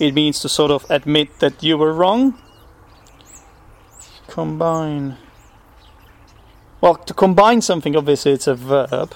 it 0.00 0.14
means 0.14 0.40
to 0.40 0.48
sort 0.48 0.70
of 0.70 0.86
admit 0.90 1.38
that 1.40 1.62
you 1.62 1.76
were 1.76 1.92
wrong. 1.92 2.38
Combine. 4.26 5.18
Well, 6.80 6.94
to 6.94 7.12
combine 7.12 7.60
something, 7.60 7.96
obviously, 7.96 8.32
it's 8.32 8.46
a 8.46 8.54
verb. 8.54 9.14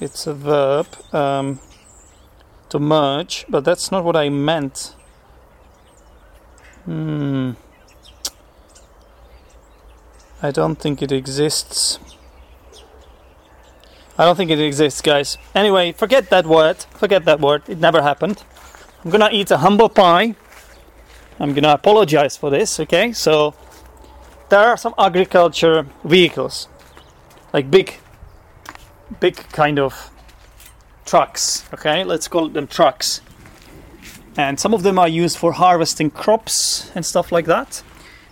It's 0.00 0.26
a 0.26 0.34
verb. 0.34 0.86
Um, 1.12 1.58
to 2.68 2.78
merge, 2.78 3.44
but 3.48 3.64
that's 3.64 3.90
not 3.90 4.04
what 4.04 4.16
I 4.16 4.28
meant. 4.30 4.94
Hmm. 6.84 7.52
I 10.42 10.50
don't 10.50 10.76
think 10.76 11.00
it 11.02 11.12
exists. 11.12 12.00
I 14.18 14.24
don't 14.24 14.36
think 14.36 14.50
it 14.50 14.60
exists, 14.60 15.00
guys. 15.00 15.38
Anyway, 15.54 15.92
forget 15.92 16.30
that 16.30 16.46
word. 16.46 16.84
Forget 16.94 17.24
that 17.24 17.40
word. 17.40 17.62
It 17.68 17.78
never 17.78 18.02
happened. 18.02 18.42
I'm 19.04 19.10
gonna 19.10 19.30
eat 19.32 19.50
a 19.50 19.58
humble 19.58 19.88
pie. 19.88 20.34
I'm 21.38 21.54
gonna 21.54 21.72
apologize 21.72 22.36
for 22.36 22.50
this, 22.50 22.78
okay? 22.80 23.12
So, 23.12 23.54
there 24.48 24.60
are 24.60 24.76
some 24.76 24.94
agriculture 24.98 25.86
vehicles, 26.04 26.68
like 27.52 27.70
big, 27.70 27.94
big 29.20 29.36
kind 29.36 29.78
of 29.78 30.10
trucks, 31.04 31.64
okay? 31.72 32.04
Let's 32.04 32.28
call 32.28 32.48
them 32.48 32.66
trucks 32.66 33.22
and 34.36 34.58
some 34.58 34.72
of 34.72 34.82
them 34.82 34.98
are 34.98 35.08
used 35.08 35.36
for 35.36 35.52
harvesting 35.52 36.10
crops 36.10 36.90
and 36.94 37.04
stuff 37.04 37.32
like 37.32 37.46
that. 37.46 37.82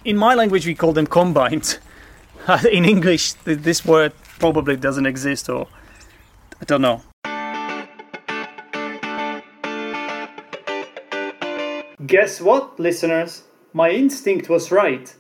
In 0.04 0.16
my 0.16 0.34
language, 0.34 0.66
we 0.66 0.74
call 0.74 0.92
them 0.92 1.06
combines. 1.06 1.78
In 2.72 2.84
English, 2.84 3.34
this 3.44 3.84
word 3.84 4.12
probably 4.38 4.76
doesn't 4.76 5.06
exist, 5.06 5.48
or 5.50 5.66
I 6.60 6.64
don't 6.64 6.80
know. 6.80 7.02
Guess 12.06 12.40
what, 12.40 12.80
listeners? 12.80 13.42
My 13.74 13.90
instinct 13.90 14.48
was 14.48 14.72
right. 14.72 15.14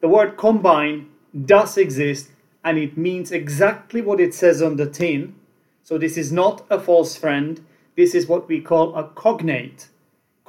The 0.00 0.08
word 0.08 0.36
combine 0.36 1.10
does 1.44 1.76
exist 1.76 2.30
and 2.64 2.78
it 2.78 2.96
means 2.96 3.32
exactly 3.32 4.00
what 4.00 4.18
it 4.18 4.34
says 4.34 4.62
on 4.62 4.76
the 4.76 4.86
tin. 4.86 5.34
So, 5.84 5.98
this 5.98 6.16
is 6.16 6.32
not 6.32 6.64
a 6.70 6.80
false 6.80 7.16
friend, 7.16 7.64
this 7.96 8.14
is 8.14 8.26
what 8.28 8.48
we 8.48 8.60
call 8.60 8.94
a 8.94 9.04
cognate 9.08 9.88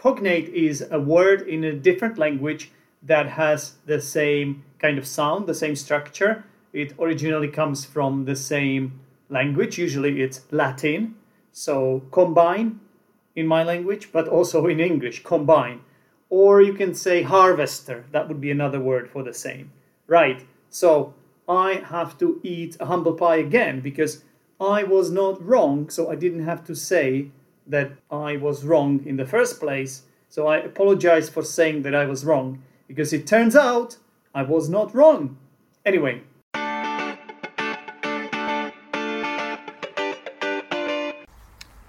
cognate 0.03 0.49
is 0.49 0.85
a 0.91 0.99
word 0.99 1.47
in 1.47 1.63
a 1.63 1.71
different 1.71 2.17
language 2.17 2.71
that 3.01 3.25
has 3.25 3.75
the 3.85 4.01
same 4.01 4.61
kind 4.77 4.97
of 4.97 5.07
sound, 5.07 5.47
the 5.47 5.53
same 5.53 5.77
structure. 5.77 6.43
It 6.73 6.93
originally 6.99 7.47
comes 7.47 7.85
from 7.85 8.25
the 8.25 8.35
same 8.35 8.99
language, 9.29 9.77
usually 9.77 10.21
it's 10.21 10.41
Latin. 10.51 11.15
So 11.53 12.01
combine 12.11 12.81
in 13.33 13.47
my 13.47 13.63
language, 13.63 14.09
but 14.11 14.27
also 14.27 14.65
in 14.65 14.81
English, 14.81 15.23
combine. 15.23 15.79
Or 16.29 16.61
you 16.61 16.73
can 16.73 16.93
say 16.93 17.21
harvester, 17.21 18.03
that 18.11 18.27
would 18.27 18.41
be 18.41 18.51
another 18.51 18.81
word 18.81 19.09
for 19.09 19.23
the 19.23 19.33
same. 19.33 19.71
Right, 20.05 20.45
so 20.69 21.13
I 21.47 21.75
have 21.75 22.17
to 22.17 22.41
eat 22.43 22.75
a 22.81 22.87
humble 22.87 23.13
pie 23.13 23.37
again 23.37 23.79
because 23.79 24.25
I 24.59 24.83
was 24.83 25.11
not 25.11 25.41
wrong, 25.41 25.89
so 25.89 26.11
I 26.11 26.15
didn't 26.15 26.43
have 26.43 26.65
to 26.65 26.75
say 26.75 27.31
that 27.67 27.91
I 28.11 28.37
was 28.37 28.63
wrong 28.65 29.03
in 29.05 29.17
the 29.17 29.25
first 29.25 29.59
place. 29.59 30.03
So 30.29 30.47
I 30.47 30.57
apologize 30.57 31.29
for 31.29 31.43
saying 31.43 31.83
that 31.83 31.95
I 31.95 32.05
was 32.05 32.25
wrong 32.25 32.61
because 32.87 33.13
it 33.13 33.27
turns 33.27 33.55
out 33.55 33.97
I 34.33 34.43
was 34.43 34.69
not 34.69 34.93
wrong. 34.93 35.37
Anyway. 35.85 36.21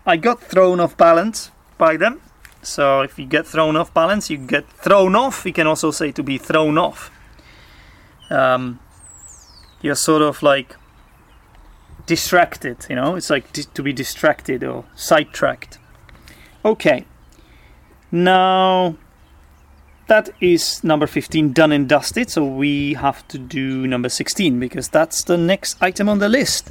I 0.07 0.19
got 0.19 0.43
thrown 0.43 0.81
off 0.81 0.97
balance 0.97 1.51
by 1.79 1.97
them. 1.97 2.21
So 2.63 3.01
if 3.01 3.19
you 3.19 3.27
get 3.27 3.47
thrown 3.47 3.77
off 3.77 3.93
balance, 3.95 4.31
you 4.31 4.37
get 4.37 4.69
thrown 4.69 5.15
off. 5.15 5.45
You 5.47 5.53
can 5.53 5.67
also 5.67 5.91
say 5.91 6.13
to 6.13 6.23
be 6.23 6.39
thrown 6.39 6.77
off. 6.79 7.11
Um, 8.31 8.81
you're 9.81 9.95
sort 9.95 10.23
of 10.23 10.43
like 10.43 10.77
distracted, 12.07 12.87
you 12.89 12.97
know? 12.97 13.17
It's 13.17 13.31
like 13.31 13.53
di- 13.53 13.65
to 13.75 13.83
be 13.83 13.93
distracted 13.93 14.63
or 14.63 14.85
sidetracked. 14.95 15.79
Okay. 16.65 17.07
Now 18.11 18.97
that 20.07 20.31
is 20.41 20.85
number 20.85 21.07
15 21.07 21.53
done 21.53 21.73
and 21.73 21.89
dusted, 21.89 22.31
so 22.31 22.45
we 22.45 22.95
have 22.95 23.27
to 23.29 23.39
do 23.39 23.87
number 23.87 24.09
16 24.09 24.61
because 24.61 24.89
that's 24.89 25.25
the 25.25 25.39
next 25.39 25.77
item 25.81 26.09
on 26.09 26.19
the 26.19 26.29
list. 26.29 26.71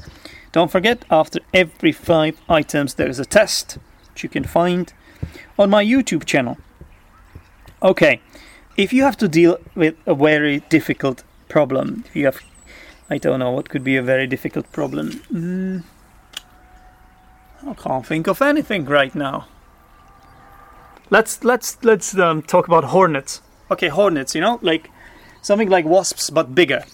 Don't 0.51 0.69
forget, 0.69 1.03
after 1.09 1.39
every 1.53 1.91
five 1.91 2.39
items, 2.47 2.93
there 2.93 3.09
is 3.09 3.19
a 3.19 3.25
test 3.25 3.79
which 4.11 4.21
you 4.21 4.29
can 4.29 4.43
find 4.43 4.93
on 5.57 5.69
my 5.71 5.83
YouTube 5.83 6.25
channel. 6.25 6.57
Okay, 7.81 8.21
if 8.77 8.93
you 8.93 9.03
have 9.03 9.17
to 9.17 9.27
deal 9.27 9.57
with 9.75 9.95
a 10.05 10.13
very 10.13 10.59
difficult 10.69 11.23
problem, 11.49 12.05
you 12.13 12.25
have, 12.25 12.39
I 13.13 13.19
don't 13.19 13.41
know, 13.41 13.51
what 13.51 13.69
could 13.69 13.83
be 13.83 13.95
a 13.95 14.01
very 14.01 14.25
difficult 14.25 14.71
problem? 14.71 15.11
Mm, 15.31 15.83
I 17.67 17.73
can't 17.75 18.03
think 18.03 18.25
of 18.25 18.41
anything 18.41 18.85
right 18.85 19.13
now. 19.13 19.45
Let's 21.11 21.43
let's 21.43 21.77
let's 21.83 22.17
um, 22.17 22.41
talk 22.41 22.67
about 22.67 22.85
hornets. 22.85 23.43
Okay, 23.69 23.89
hornets. 23.89 24.33
You 24.33 24.41
know, 24.41 24.57
like 24.63 24.89
something 25.43 25.69
like 25.69 25.85
wasps 25.85 26.31
but 26.31 26.55
bigger. 26.55 26.85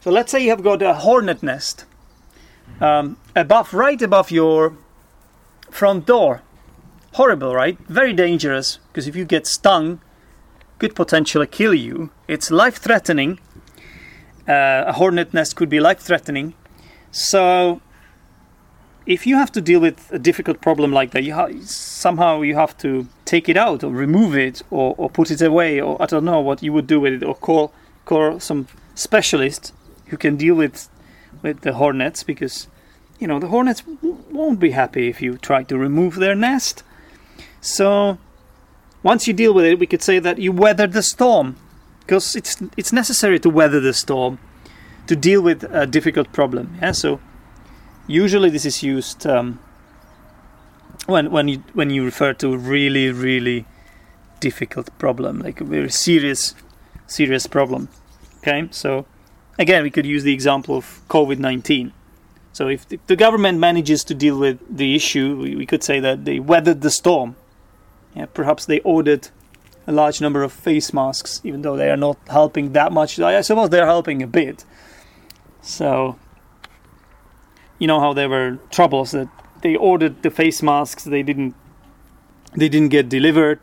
So 0.00 0.10
let's 0.10 0.32
say 0.32 0.42
you 0.42 0.48
have 0.48 0.62
got 0.62 0.80
a 0.80 0.94
hornet 0.94 1.42
nest 1.42 1.84
um, 2.80 3.18
above, 3.36 3.74
right 3.74 4.00
above 4.00 4.30
your 4.30 4.74
front 5.70 6.06
door. 6.06 6.40
Horrible, 7.12 7.54
right? 7.54 7.76
Very 7.88 8.14
dangerous 8.14 8.78
because 8.88 9.06
if 9.06 9.14
you 9.14 9.26
get 9.26 9.46
stung, 9.46 10.00
could 10.78 10.94
potentially 10.94 11.46
kill 11.46 11.74
you. 11.74 12.08
It's 12.26 12.50
life-threatening. 12.50 13.38
Uh, 14.48 14.84
a 14.86 14.94
hornet 14.94 15.34
nest 15.34 15.56
could 15.56 15.68
be 15.68 15.78
life-threatening. 15.78 16.54
So 17.10 17.82
if 19.08 19.26
you 19.26 19.36
have 19.36 19.50
to 19.52 19.60
deal 19.60 19.80
with 19.80 20.10
a 20.12 20.18
difficult 20.18 20.60
problem 20.60 20.92
like 20.92 21.12
that, 21.12 21.24
you 21.24 21.34
ha- 21.34 21.48
somehow 21.62 22.42
you 22.42 22.54
have 22.54 22.76
to 22.78 23.08
take 23.24 23.48
it 23.48 23.56
out 23.56 23.82
or 23.82 23.90
remove 23.90 24.36
it 24.36 24.62
or, 24.70 24.94
or 24.98 25.08
put 25.08 25.30
it 25.30 25.40
away 25.40 25.80
or 25.80 26.00
I 26.00 26.06
don't 26.06 26.24
know 26.24 26.40
what 26.40 26.62
you 26.62 26.72
would 26.74 26.86
do 26.86 27.00
with 27.00 27.14
it 27.14 27.24
or 27.24 27.34
call 27.34 27.72
call 28.04 28.40
some 28.40 28.68
specialist 28.94 29.72
who 30.06 30.16
can 30.16 30.36
deal 30.36 30.54
with 30.54 30.88
with 31.42 31.60
the 31.60 31.74
hornets 31.74 32.22
because 32.22 32.68
you 33.18 33.26
know 33.26 33.38
the 33.38 33.48
hornets 33.48 33.82
won't 34.30 34.60
be 34.60 34.72
happy 34.72 35.08
if 35.08 35.22
you 35.22 35.38
try 35.38 35.62
to 35.64 35.78
remove 35.78 36.16
their 36.16 36.34
nest. 36.34 36.82
So 37.60 38.18
once 39.02 39.26
you 39.26 39.32
deal 39.32 39.54
with 39.54 39.64
it, 39.64 39.78
we 39.78 39.86
could 39.86 40.02
say 40.02 40.18
that 40.18 40.38
you 40.38 40.52
weathered 40.52 40.92
the 40.92 41.02
storm 41.02 41.56
because 42.08 42.34
it's 42.34 42.56
it's 42.78 42.90
necessary 42.90 43.38
to 43.38 43.50
weather 43.50 43.80
the 43.80 43.92
storm 43.92 44.38
to 45.06 45.14
deal 45.14 45.42
with 45.42 45.62
a 45.64 45.86
difficult 45.86 46.32
problem. 46.32 46.74
Yeah, 46.80 46.92
so 46.92 47.20
usually 48.06 48.48
this 48.48 48.64
is 48.64 48.82
used 48.82 49.26
um, 49.26 49.60
when 51.06 51.30
when 51.30 51.48
you 51.48 51.62
when 51.74 51.90
you 51.90 52.04
refer 52.04 52.32
to 52.32 52.54
a 52.54 52.56
really 52.56 53.10
really 53.10 53.66
difficult 54.40 54.88
problem, 54.98 55.40
like 55.40 55.60
a 55.60 55.64
very 55.64 55.90
serious 55.90 56.54
serious 57.06 57.46
problem. 57.46 57.88
Okay, 58.38 58.68
so 58.70 59.04
again 59.58 59.82
we 59.82 59.90
could 59.90 60.06
use 60.06 60.22
the 60.22 60.32
example 60.32 60.76
of 60.78 61.02
COVID 61.08 61.38
nineteen. 61.38 61.92
So 62.54 62.68
if 62.68 62.88
the, 62.88 62.98
the 63.06 63.16
government 63.16 63.58
manages 63.58 64.02
to 64.04 64.14
deal 64.14 64.38
with 64.38 64.58
the 64.74 64.94
issue, 64.96 65.36
we, 65.36 65.54
we 65.54 65.66
could 65.66 65.84
say 65.84 66.00
that 66.00 66.24
they 66.24 66.40
weathered 66.40 66.80
the 66.80 66.90
storm. 66.90 67.36
Yeah, 68.16 68.26
perhaps 68.32 68.64
they 68.64 68.80
ordered 68.80 69.28
a 69.88 69.92
large 69.92 70.20
number 70.20 70.42
of 70.42 70.52
face 70.52 70.92
masks, 70.92 71.40
even 71.44 71.62
though 71.62 71.74
they 71.74 71.90
are 71.90 71.96
not 71.96 72.18
helping 72.28 72.72
that 72.72 72.92
much. 72.92 73.18
I 73.18 73.40
suppose 73.40 73.70
they're 73.70 73.86
helping 73.86 74.22
a 74.22 74.26
bit. 74.26 74.66
So 75.62 76.18
you 77.78 77.86
know 77.86 77.98
how 77.98 78.12
there 78.12 78.28
were 78.28 78.58
troubles 78.70 79.12
that 79.12 79.28
they 79.62 79.74
ordered 79.74 80.22
the 80.22 80.30
face 80.30 80.62
masks, 80.62 81.04
they 81.04 81.22
didn't 81.22 81.54
they 82.54 82.68
didn't 82.68 82.90
get 82.90 83.08
delivered, 83.08 83.60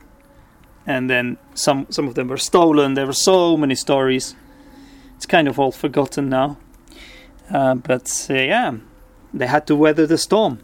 and 0.88 1.10
then 1.10 1.38
some 1.54 1.86
some 1.92 2.08
of 2.08 2.16
them 2.16 2.28
were 2.28 2.38
stolen. 2.38 2.96
There 2.96 3.06
were 3.06 3.14
so 3.14 3.56
many 3.56 3.76
stories. 3.76 4.36
It's 5.16 5.28
kind 5.28 5.48
of 5.48 5.60
all 5.60 5.72
forgotten 5.72 6.28
now. 6.28 6.58
Uh, 7.52 7.76
but 7.76 8.28
uh, 8.32 8.34
yeah, 8.34 8.78
they 9.32 9.46
had 9.46 9.68
to 9.68 9.76
weather 9.76 10.08
the 10.08 10.18
storm. 10.18 10.60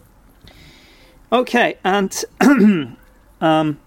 Okay, 1.31 1.77
and 1.83 2.11
um, 3.41 3.79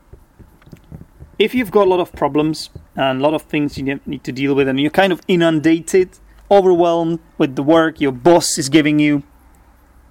if 1.38 1.55
you've 1.55 1.70
got 1.70 1.87
a 1.87 1.90
lot 1.90 2.01
of 2.01 2.12
problems 2.12 2.70
and 2.97 3.20
a 3.20 3.23
lot 3.23 3.35
of 3.35 3.42
things 3.42 3.77
you 3.79 4.01
need 4.07 4.25
to 4.25 4.33
deal 4.33 4.55
with, 4.55 4.68
and 4.68 4.81
you're 4.81 4.90
kind 4.90 5.12
of 5.12 5.20
inundated, 5.29 6.11
overwhelmed 6.51 7.18
with 7.38 7.57
the 7.57 7.62
work 7.62 8.01
your 8.01 8.12
boss 8.12 8.59
is 8.59 8.68
giving 8.68 8.99
you, 8.99 9.23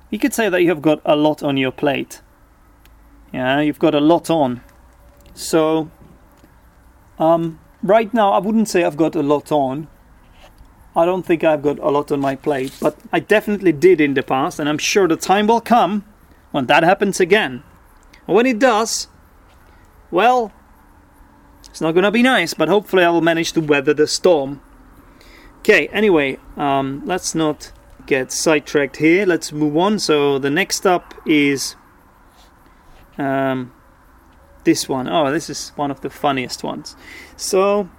you 0.09 0.19
could 0.19 0.33
say 0.33 0.49
that 0.49 0.61
you 0.61 0.69
have 0.69 0.81
got 0.81 1.01
a 1.05 1.15
lot 1.15 1.41
on 1.41 1.57
your 1.57 1.71
plate. 1.71 2.21
Yeah, 3.31 3.61
you've 3.61 3.79
got 3.79 3.95
a 3.95 3.99
lot 3.99 4.29
on. 4.29 4.61
So, 5.33 5.89
um, 7.17 7.59
right 7.81 8.13
now, 8.13 8.31
I 8.33 8.39
wouldn't 8.39 8.69
say 8.69 8.83
I've 8.83 8.97
got 8.97 9.15
a 9.15 9.23
lot 9.23 9.51
on. 9.51 9.87
I 10.95 11.05
don't 11.05 11.25
think 11.25 11.43
I've 11.43 11.63
got 11.63 11.79
a 11.79 11.89
lot 11.89 12.11
on 12.11 12.19
my 12.19 12.35
plate, 12.35 12.73
but 12.79 12.99
I 13.11 13.19
definitely 13.19 13.71
did 13.71 13.99
in 13.99 14.13
the 14.13 14.21
past, 14.21 14.59
and 14.59 14.69
I'm 14.69 14.77
sure 14.77 15.07
the 15.07 15.15
time 15.15 15.47
will 15.47 15.61
come 15.61 16.05
when 16.51 16.67
that 16.67 16.83
happens 16.83 17.19
again. 17.19 17.63
when 18.27 18.45
it 18.45 18.59
does, 18.59 19.07
well, 20.11 20.53
it's 21.73 21.81
not 21.81 21.95
gonna 21.95 22.11
be 22.11 22.21
nice, 22.21 22.53
but 22.53 22.69
hopefully 22.69 23.03
I 23.03 23.09
will 23.09 23.21
manage 23.21 23.53
to 23.53 23.59
weather 23.59 23.95
the 23.95 24.05
storm. 24.05 24.61
Okay, 25.61 25.87
anyway, 25.87 26.37
um, 26.55 27.01
let's 27.03 27.33
not 27.33 27.71
get 28.05 28.31
sidetracked 28.31 28.97
here. 28.97 29.25
Let's 29.25 29.51
move 29.51 29.75
on. 29.75 29.97
So 29.97 30.37
the 30.37 30.51
next 30.51 30.85
up 30.85 31.15
is 31.25 31.75
um, 33.17 33.73
this 34.65 34.87
one. 34.87 35.09
Oh, 35.09 35.31
this 35.31 35.49
is 35.49 35.69
one 35.69 35.89
of 35.89 36.01
the 36.01 36.11
funniest 36.11 36.63
ones. 36.63 36.95
So 37.37 37.89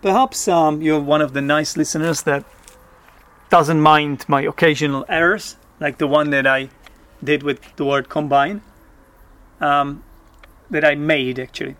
perhaps 0.00 0.46
um, 0.46 0.80
you're 0.80 1.00
one 1.00 1.22
of 1.22 1.32
the 1.32 1.42
nice 1.42 1.76
listeners 1.76 2.22
that 2.22 2.44
doesn't 3.48 3.80
mind 3.80 4.24
my 4.28 4.42
occasional 4.42 5.04
errors, 5.08 5.56
like 5.80 5.98
the 5.98 6.06
one 6.06 6.30
that 6.30 6.46
I 6.46 6.68
did 7.24 7.42
with 7.42 7.74
the 7.74 7.84
word 7.84 8.08
combine, 8.08 8.62
um, 9.60 10.04
that 10.70 10.84
I 10.84 10.94
made 10.94 11.40
actually. 11.40 11.74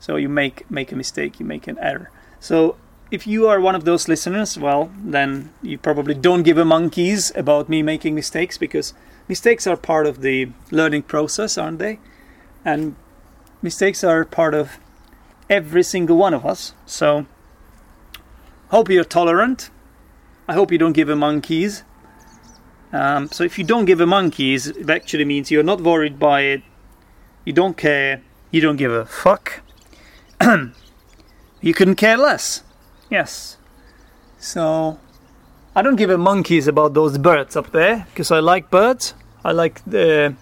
So 0.00 0.16
you 0.16 0.28
make 0.28 0.68
make 0.70 0.90
a 0.90 0.96
mistake, 0.96 1.38
you 1.38 1.46
make 1.46 1.68
an 1.68 1.78
error. 1.78 2.10
So 2.40 2.76
if 3.10 3.26
you 3.26 3.48
are 3.48 3.60
one 3.60 3.74
of 3.74 3.84
those 3.84 4.08
listeners, 4.08 4.56
well, 4.58 4.90
then 5.04 5.52
you 5.62 5.76
probably 5.78 6.14
don't 6.14 6.42
give 6.42 6.58
a 6.58 6.64
monkeys 6.64 7.32
about 7.34 7.68
me 7.68 7.82
making 7.82 8.14
mistakes 8.14 8.56
because 8.56 8.94
mistakes 9.28 9.66
are 9.66 9.76
part 9.76 10.06
of 10.06 10.22
the 10.22 10.50
learning 10.70 11.02
process, 11.02 11.58
aren't 11.58 11.78
they? 11.78 11.98
And 12.64 12.94
mistakes 13.62 14.04
are 14.04 14.24
part 14.24 14.54
of 14.54 14.78
every 15.48 15.82
single 15.82 16.16
one 16.16 16.34
of 16.34 16.46
us. 16.46 16.72
So, 16.86 17.26
hope 18.68 18.88
you're 18.88 19.04
tolerant. 19.04 19.70
I 20.46 20.54
hope 20.54 20.70
you 20.70 20.78
don't 20.78 20.92
give 20.92 21.08
a 21.08 21.16
monkeys. 21.16 21.82
Um, 22.92 23.28
so, 23.28 23.44
if 23.44 23.58
you 23.58 23.64
don't 23.64 23.86
give 23.86 24.00
a 24.00 24.06
monkeys, 24.06 24.68
it 24.68 24.88
actually 24.88 25.24
means 25.24 25.50
you're 25.50 25.64
not 25.64 25.80
worried 25.80 26.18
by 26.18 26.42
it. 26.42 26.62
You 27.44 27.52
don't 27.52 27.76
care. 27.76 28.22
You 28.52 28.60
don't 28.60 28.76
give 28.76 28.92
a 28.92 29.04
fuck. 29.04 29.62
you 31.60 31.74
couldn't 31.74 31.96
care 31.96 32.16
less. 32.16 32.62
Yes. 33.10 33.58
So 34.38 34.98
I 35.74 35.82
don't 35.82 35.96
give 35.96 36.10
a 36.10 36.18
monkeys 36.18 36.66
about 36.66 36.94
those 36.94 37.18
birds 37.18 37.56
up 37.56 37.70
there 37.72 38.06
because 38.10 38.30
I 38.30 38.40
like 38.40 38.70
birds. 38.70 39.14
I 39.44 39.52
like 39.52 39.84
the 39.84 40.34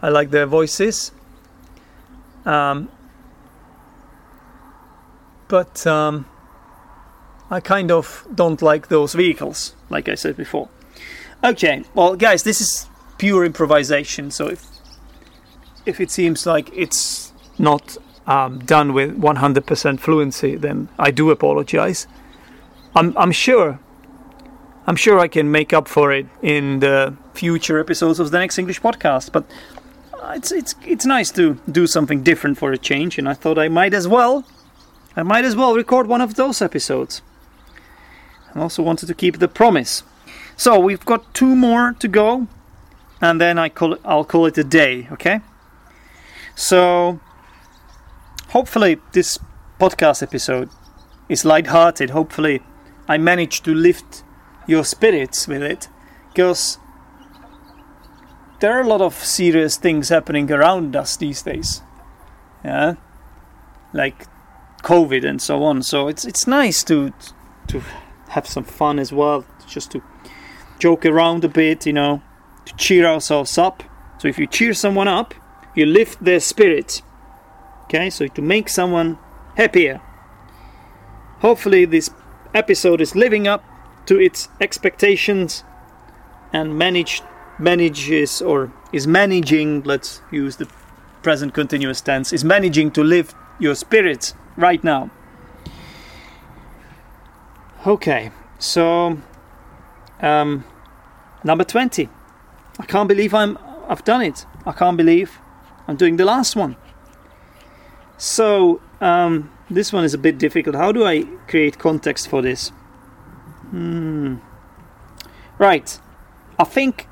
I 0.00 0.08
like 0.08 0.30
their 0.30 0.46
voices. 0.46 1.12
Um, 2.44 2.88
but 5.48 5.86
um, 5.86 6.26
I 7.50 7.60
kind 7.60 7.90
of 7.90 8.26
don't 8.34 8.60
like 8.62 8.88
those 8.88 9.14
vehicles, 9.14 9.74
like 9.90 10.08
I 10.08 10.14
said 10.14 10.36
before. 10.36 10.68
Okay, 11.44 11.84
well, 11.94 12.16
guys, 12.16 12.42
this 12.42 12.60
is 12.60 12.88
pure 13.18 13.44
improvisation. 13.44 14.30
So 14.30 14.48
if 14.48 14.66
if 15.84 16.00
it 16.00 16.10
seems 16.10 16.46
like 16.46 16.70
it's 16.74 17.32
not 17.58 17.96
um, 18.26 18.60
done 18.60 18.92
with 18.92 19.20
100% 19.20 20.00
fluency, 20.00 20.56
then 20.56 20.88
I 20.98 21.10
do 21.10 21.30
apologize. 21.30 22.06
I'm, 22.94 23.16
I'm 23.16 23.32
sure, 23.32 23.80
I'm 24.86 24.96
sure 24.96 25.18
I 25.18 25.28
can 25.28 25.50
make 25.50 25.72
up 25.72 25.88
for 25.88 26.12
it 26.12 26.26
in 26.42 26.80
the 26.80 27.16
future 27.34 27.78
episodes 27.78 28.20
of 28.20 28.30
the 28.30 28.38
Zdenek's 28.38 28.58
English 28.58 28.80
podcast. 28.80 29.32
But 29.32 29.44
it's 30.30 30.52
it's 30.52 30.74
it's 30.84 31.04
nice 31.04 31.30
to 31.32 31.58
do 31.70 31.86
something 31.86 32.22
different 32.22 32.58
for 32.58 32.72
a 32.72 32.78
change, 32.78 33.18
and 33.18 33.28
I 33.28 33.34
thought 33.34 33.58
I 33.58 33.68
might 33.68 33.94
as 33.94 34.06
well, 34.06 34.44
I 35.16 35.22
might 35.22 35.44
as 35.44 35.56
well 35.56 35.74
record 35.74 36.06
one 36.06 36.20
of 36.20 36.34
those 36.34 36.62
episodes. 36.62 37.22
I 38.54 38.60
also 38.60 38.82
wanted 38.82 39.06
to 39.06 39.14
keep 39.14 39.38
the 39.38 39.48
promise. 39.48 40.02
So 40.56 40.78
we've 40.78 41.04
got 41.04 41.34
two 41.34 41.56
more 41.56 41.92
to 41.98 42.08
go, 42.08 42.46
and 43.20 43.40
then 43.40 43.58
I 43.58 43.68
call 43.68 43.94
it, 43.94 44.00
I'll 44.04 44.24
call 44.24 44.46
it 44.46 44.58
a 44.58 44.64
day. 44.64 45.08
Okay. 45.12 45.40
So, 46.54 47.18
hopefully, 48.52 48.98
this 49.12 49.38
podcast 49.80 50.22
episode 50.22 50.68
is 51.28 51.44
light-hearted. 51.44 52.10
Hopefully, 52.10 52.60
I 53.08 53.18
managed 53.18 53.64
to 53.64 53.74
lift 53.74 54.22
your 54.66 54.84
spirits 54.84 55.48
with 55.48 55.62
it, 55.62 55.88
because 56.28 56.78
there 58.60 58.72
are 58.72 58.82
a 58.82 58.86
lot 58.86 59.00
of 59.00 59.14
serious 59.14 59.76
things 59.76 60.08
happening 60.08 60.50
around 60.52 60.94
us 60.94 61.16
these 61.16 61.42
days. 61.42 61.82
Yeah, 62.64 62.94
like 63.92 64.26
COVID 64.82 65.28
and 65.28 65.42
so 65.42 65.64
on. 65.64 65.82
So 65.82 66.08
it's 66.08 66.24
it's 66.24 66.46
nice 66.46 66.84
to 66.84 67.12
to 67.68 67.82
have 68.28 68.46
some 68.46 68.64
fun 68.64 68.98
as 68.98 69.12
well, 69.12 69.44
just 69.66 69.90
to 69.92 70.02
joke 70.78 71.04
around 71.04 71.44
a 71.44 71.48
bit, 71.48 71.86
you 71.86 71.92
know, 71.92 72.22
to 72.66 72.74
cheer 72.76 73.04
ourselves 73.04 73.58
up. 73.58 73.82
So 74.18 74.28
if 74.28 74.38
you 74.38 74.46
cheer 74.46 74.74
someone 74.74 75.08
up, 75.08 75.34
you 75.74 75.86
lift 75.86 76.24
their 76.24 76.40
spirits. 76.40 77.02
Okay, 77.94 78.08
so 78.08 78.26
to 78.26 78.40
make 78.40 78.70
someone 78.70 79.18
happier. 79.54 80.00
Hopefully, 81.40 81.84
this 81.84 82.08
episode 82.54 83.02
is 83.02 83.14
living 83.14 83.46
up 83.46 83.62
to 84.06 84.18
its 84.18 84.48
expectations 84.62 85.62
and 86.54 86.78
manage, 86.78 87.20
manages 87.58 88.40
or 88.40 88.72
is 88.94 89.06
managing. 89.06 89.82
Let's 89.82 90.22
use 90.30 90.56
the 90.56 90.70
present 91.22 91.52
continuous 91.52 92.00
tense. 92.00 92.32
Is 92.32 92.44
managing 92.44 92.92
to 92.92 93.04
lift 93.04 93.36
your 93.58 93.74
spirits 93.74 94.32
right 94.56 94.82
now. 94.82 95.10
Okay, 97.86 98.30
so 98.58 99.18
um, 100.22 100.64
number 101.44 101.64
twenty. 101.64 102.08
I 102.80 102.86
can't 102.86 103.06
believe 103.06 103.34
I'm 103.34 103.58
I've 103.86 104.02
done 104.02 104.22
it. 104.22 104.46
I 104.64 104.72
can't 104.72 104.96
believe 104.96 105.38
I'm 105.86 105.96
doing 105.96 106.16
the 106.16 106.24
last 106.24 106.56
one. 106.56 106.76
So 108.22 108.80
um, 109.00 109.50
this 109.68 109.92
one 109.92 110.04
is 110.04 110.14
a 110.14 110.18
bit 110.18 110.38
difficult. 110.38 110.76
How 110.76 110.92
do 110.92 111.04
I 111.04 111.24
create 111.48 111.80
context 111.80 112.28
for 112.28 112.40
this? 112.40 112.68
Hmm. 113.70 114.36
Right. 115.58 115.98
I 116.56 116.62
think 116.62 117.08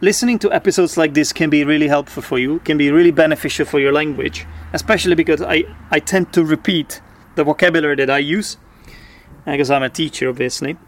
listening 0.00 0.38
to 0.38 0.50
episodes 0.50 0.96
like 0.96 1.12
this 1.12 1.34
can 1.34 1.50
be 1.50 1.64
really 1.64 1.86
helpful 1.86 2.22
for 2.22 2.38
you, 2.38 2.60
can 2.60 2.78
be 2.78 2.90
really 2.90 3.10
beneficial 3.10 3.66
for 3.66 3.78
your 3.78 3.92
language, 3.92 4.46
especially 4.72 5.16
because 5.16 5.42
I, 5.42 5.64
I 5.90 6.00
tend 6.00 6.32
to 6.32 6.42
repeat 6.42 7.02
the 7.34 7.44
vocabulary 7.44 7.96
that 7.96 8.08
I 8.08 8.20
use, 8.20 8.56
because 9.44 9.70
I'm 9.70 9.82
a 9.82 9.90
teacher, 9.90 10.30
obviously. 10.30 10.78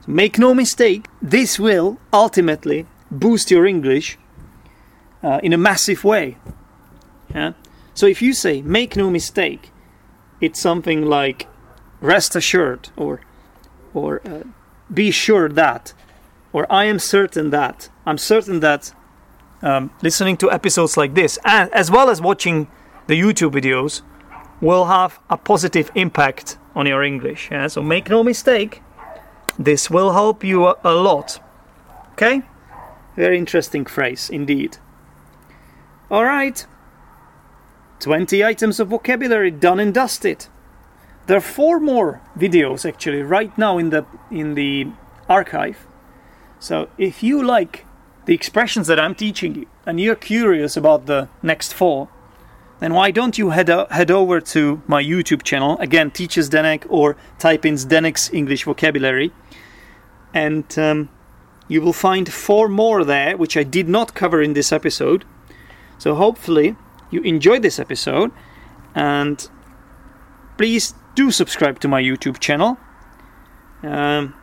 So 0.00 0.12
make 0.12 0.38
no 0.38 0.54
mistake, 0.54 1.04
this 1.20 1.60
will 1.60 1.98
ultimately 2.10 2.86
boost 3.10 3.50
your 3.50 3.66
English 3.66 4.16
uh, 5.22 5.40
in 5.42 5.52
a 5.52 5.58
massive 5.58 6.04
way. 6.04 6.38
Yeah? 7.34 7.52
So 8.00 8.06
if 8.06 8.22
you 8.22 8.32
say, 8.32 8.62
make 8.62 8.96
no 8.96 9.10
mistake, 9.10 9.72
it's 10.40 10.58
something 10.58 11.04
like 11.04 11.46
rest 12.00 12.34
assured 12.34 12.88
or, 12.96 13.20
or 13.92 14.26
uh, 14.26 14.44
be 14.90 15.10
sure 15.10 15.50
that, 15.50 15.92
or 16.50 16.66
I 16.72 16.86
am 16.86 16.98
certain 16.98 17.50
that. 17.50 17.90
I'm 18.06 18.16
certain 18.16 18.60
that 18.60 18.94
um, 19.60 19.90
listening 20.00 20.38
to 20.38 20.50
episodes 20.50 20.96
like 20.96 21.12
this, 21.12 21.38
and 21.44 21.70
as 21.74 21.90
well 21.90 22.08
as 22.08 22.22
watching 22.22 22.68
the 23.06 23.20
YouTube 23.20 23.52
videos, 23.52 24.00
will 24.62 24.86
have 24.86 25.20
a 25.28 25.36
positive 25.36 25.90
impact 25.94 26.56
on 26.74 26.86
your 26.86 27.02
English. 27.02 27.50
Yeah? 27.50 27.66
So 27.66 27.82
make 27.82 28.08
no 28.08 28.22
mistake, 28.22 28.80
this 29.58 29.90
will 29.90 30.14
help 30.14 30.42
you 30.42 30.68
a, 30.68 30.76
a 30.84 30.94
lot. 30.94 31.38
Okay? 32.12 32.44
Very 33.14 33.36
interesting 33.36 33.84
phrase 33.84 34.30
indeed. 34.30 34.78
All 36.10 36.24
right. 36.24 36.66
20 38.00 38.42
items 38.42 38.80
of 38.80 38.88
vocabulary 38.88 39.50
done 39.50 39.78
and 39.78 39.94
dusted. 39.94 40.46
There 41.26 41.36
are 41.36 41.40
four 41.40 41.78
more 41.78 42.20
videos 42.36 42.88
actually 42.88 43.22
right 43.22 43.56
now 43.56 43.78
in 43.78 43.90
the 43.90 44.04
in 44.30 44.54
the 44.54 44.88
archive. 45.28 45.86
So 46.58 46.88
if 46.98 47.22
you 47.22 47.42
like 47.42 47.86
the 48.26 48.34
expressions 48.34 48.86
that 48.88 48.98
I'm 48.98 49.14
teaching 49.14 49.54
you 49.54 49.66
and 49.86 50.00
you're 50.00 50.16
curious 50.16 50.76
about 50.76 51.06
the 51.06 51.28
next 51.42 51.72
four, 51.72 52.08
then 52.80 52.94
why 52.94 53.10
don't 53.10 53.38
you 53.38 53.50
head 53.50 53.68
head 53.68 54.10
over 54.10 54.40
to 54.40 54.82
my 54.86 55.02
YouTube 55.02 55.42
channel 55.42 55.78
again, 55.78 56.10
Teacher 56.10 56.40
Zdenek 56.40 56.86
or 56.88 57.16
type 57.38 57.64
in 57.64 57.74
Zdenek's 57.74 58.32
English 58.32 58.64
vocabulary, 58.64 59.30
and 60.34 60.66
um, 60.78 61.10
you 61.68 61.80
will 61.80 61.92
find 61.92 62.32
four 62.32 62.68
more 62.68 63.04
there 63.04 63.36
which 63.36 63.56
I 63.56 63.62
did 63.62 63.88
not 63.88 64.14
cover 64.14 64.42
in 64.42 64.54
this 64.54 64.72
episode. 64.72 65.24
So 65.98 66.14
hopefully 66.14 66.76
you 67.10 67.20
enjoyed 67.22 67.62
this 67.62 67.78
episode 67.78 68.30
and 68.94 69.48
please 70.56 70.94
do 71.14 71.30
subscribe 71.30 71.80
to 71.80 71.88
my 71.88 72.02
YouTube 72.02 72.38
channel. 72.38 72.78
Um, 73.82 74.34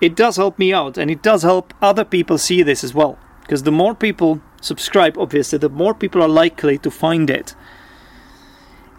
it 0.00 0.14
does 0.14 0.36
help 0.36 0.58
me 0.58 0.72
out 0.72 0.98
and 0.98 1.10
it 1.10 1.22
does 1.22 1.42
help 1.42 1.74
other 1.82 2.04
people 2.04 2.38
see 2.38 2.62
this 2.62 2.84
as 2.84 2.94
well. 2.94 3.18
Because 3.42 3.62
the 3.62 3.72
more 3.72 3.94
people 3.94 4.42
subscribe, 4.60 5.16
obviously, 5.16 5.58
the 5.58 5.70
more 5.70 5.94
people 5.94 6.22
are 6.22 6.28
likely 6.28 6.78
to 6.78 6.90
find 6.90 7.30
it. 7.30 7.54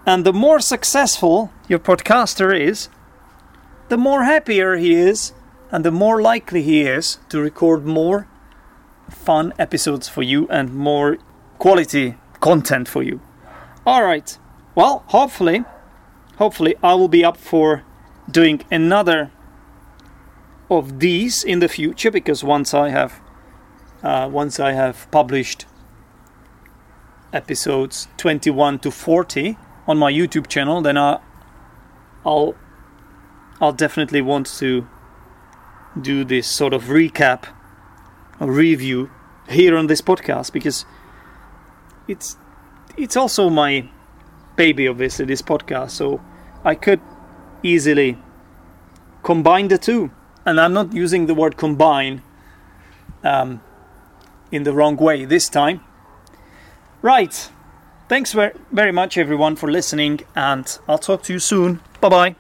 And 0.06 0.26
the 0.26 0.34
more 0.34 0.60
successful 0.60 1.52
your 1.68 1.80
podcaster 1.80 2.60
is, 2.60 2.90
the 3.90 3.98
more 3.98 4.24
happier 4.24 4.76
he 4.76 4.96
is, 4.96 5.34
and 5.72 5.86
the 5.86 5.92
more 5.92 6.22
likely 6.22 6.64
he 6.64 6.82
is 6.82 7.20
to 7.30 7.40
record 7.40 7.86
more 7.86 8.28
fun 9.10 9.54
episodes 9.60 10.08
for 10.08 10.24
you 10.24 10.48
and 10.50 10.74
more 10.74 11.18
quality 11.60 12.16
content 12.39 12.88
for 12.88 13.04
you. 13.04 13.21
All 13.86 14.04
right. 14.04 14.38
Well, 14.75 15.04
hopefully, 15.08 15.63
hopefully 16.38 16.75
I 16.84 16.93
will 16.93 17.08
be 17.08 17.23
up 17.23 17.38
for 17.38 17.84
doing 18.30 18.63
another 18.71 19.32
of 20.69 20.99
these 20.99 21.43
in 21.43 21.60
the 21.60 21.67
future 21.67 22.12
because 22.12 22.43
once 22.43 22.73
I 22.73 22.89
have 22.89 23.21
uh, 24.04 24.30
once 24.32 24.60
I 24.60 24.71
have 24.71 25.10
published 25.12 25.65
episodes 27.34 28.08
21 28.17 28.80
to 28.80 28.91
40 28.91 29.58
on 29.88 29.97
my 29.97 30.12
YouTube 30.12 30.47
channel, 30.47 30.82
then 30.82 30.97
I, 30.97 31.19
I'll 32.25 32.56
I'll 33.60 33.73
definitely 33.73 34.21
want 34.21 34.47
to 34.60 34.88
do 35.99 36.23
this 36.23 36.47
sort 36.47 36.73
of 36.73 36.86
recap 36.86 37.45
or 38.39 38.49
review 38.52 39.12
here 39.49 39.75
on 39.75 39.88
this 39.88 40.02
podcast 40.02 40.54
because 40.54 40.86
it's 42.10 42.38
it's 42.98 43.15
also 43.15 43.50
my 43.50 43.88
baby 44.56 44.88
obviously 44.88 45.26
this 45.26 45.41
podcast 45.41 45.91
so 45.91 46.19
I 46.65 46.76
could 46.76 47.00
easily 47.63 48.17
combine 49.24 49.67
the 49.67 49.78
two. 49.78 50.12
And 50.45 50.60
I'm 50.60 50.74
not 50.74 50.93
using 50.93 51.28
the 51.28 51.34
word 51.34 51.58
combine 51.58 52.22
um, 53.24 53.62
in 54.52 54.63
the 54.63 54.74
wrong 54.74 54.95
way 54.95 55.26
this 55.26 55.50
time. 55.50 55.82
Right. 57.02 57.50
Thanks 58.08 58.34
ver- 58.34 58.54
very 58.72 58.91
much 58.91 59.17
everyone 59.17 59.56
for 59.56 59.72
listening 59.72 60.22
and 60.36 60.80
I'll 60.88 60.98
talk 60.98 61.24
to 61.24 61.34
you 61.34 61.39
soon. 61.39 61.82
Bye 62.02 62.10
bye 62.10 62.36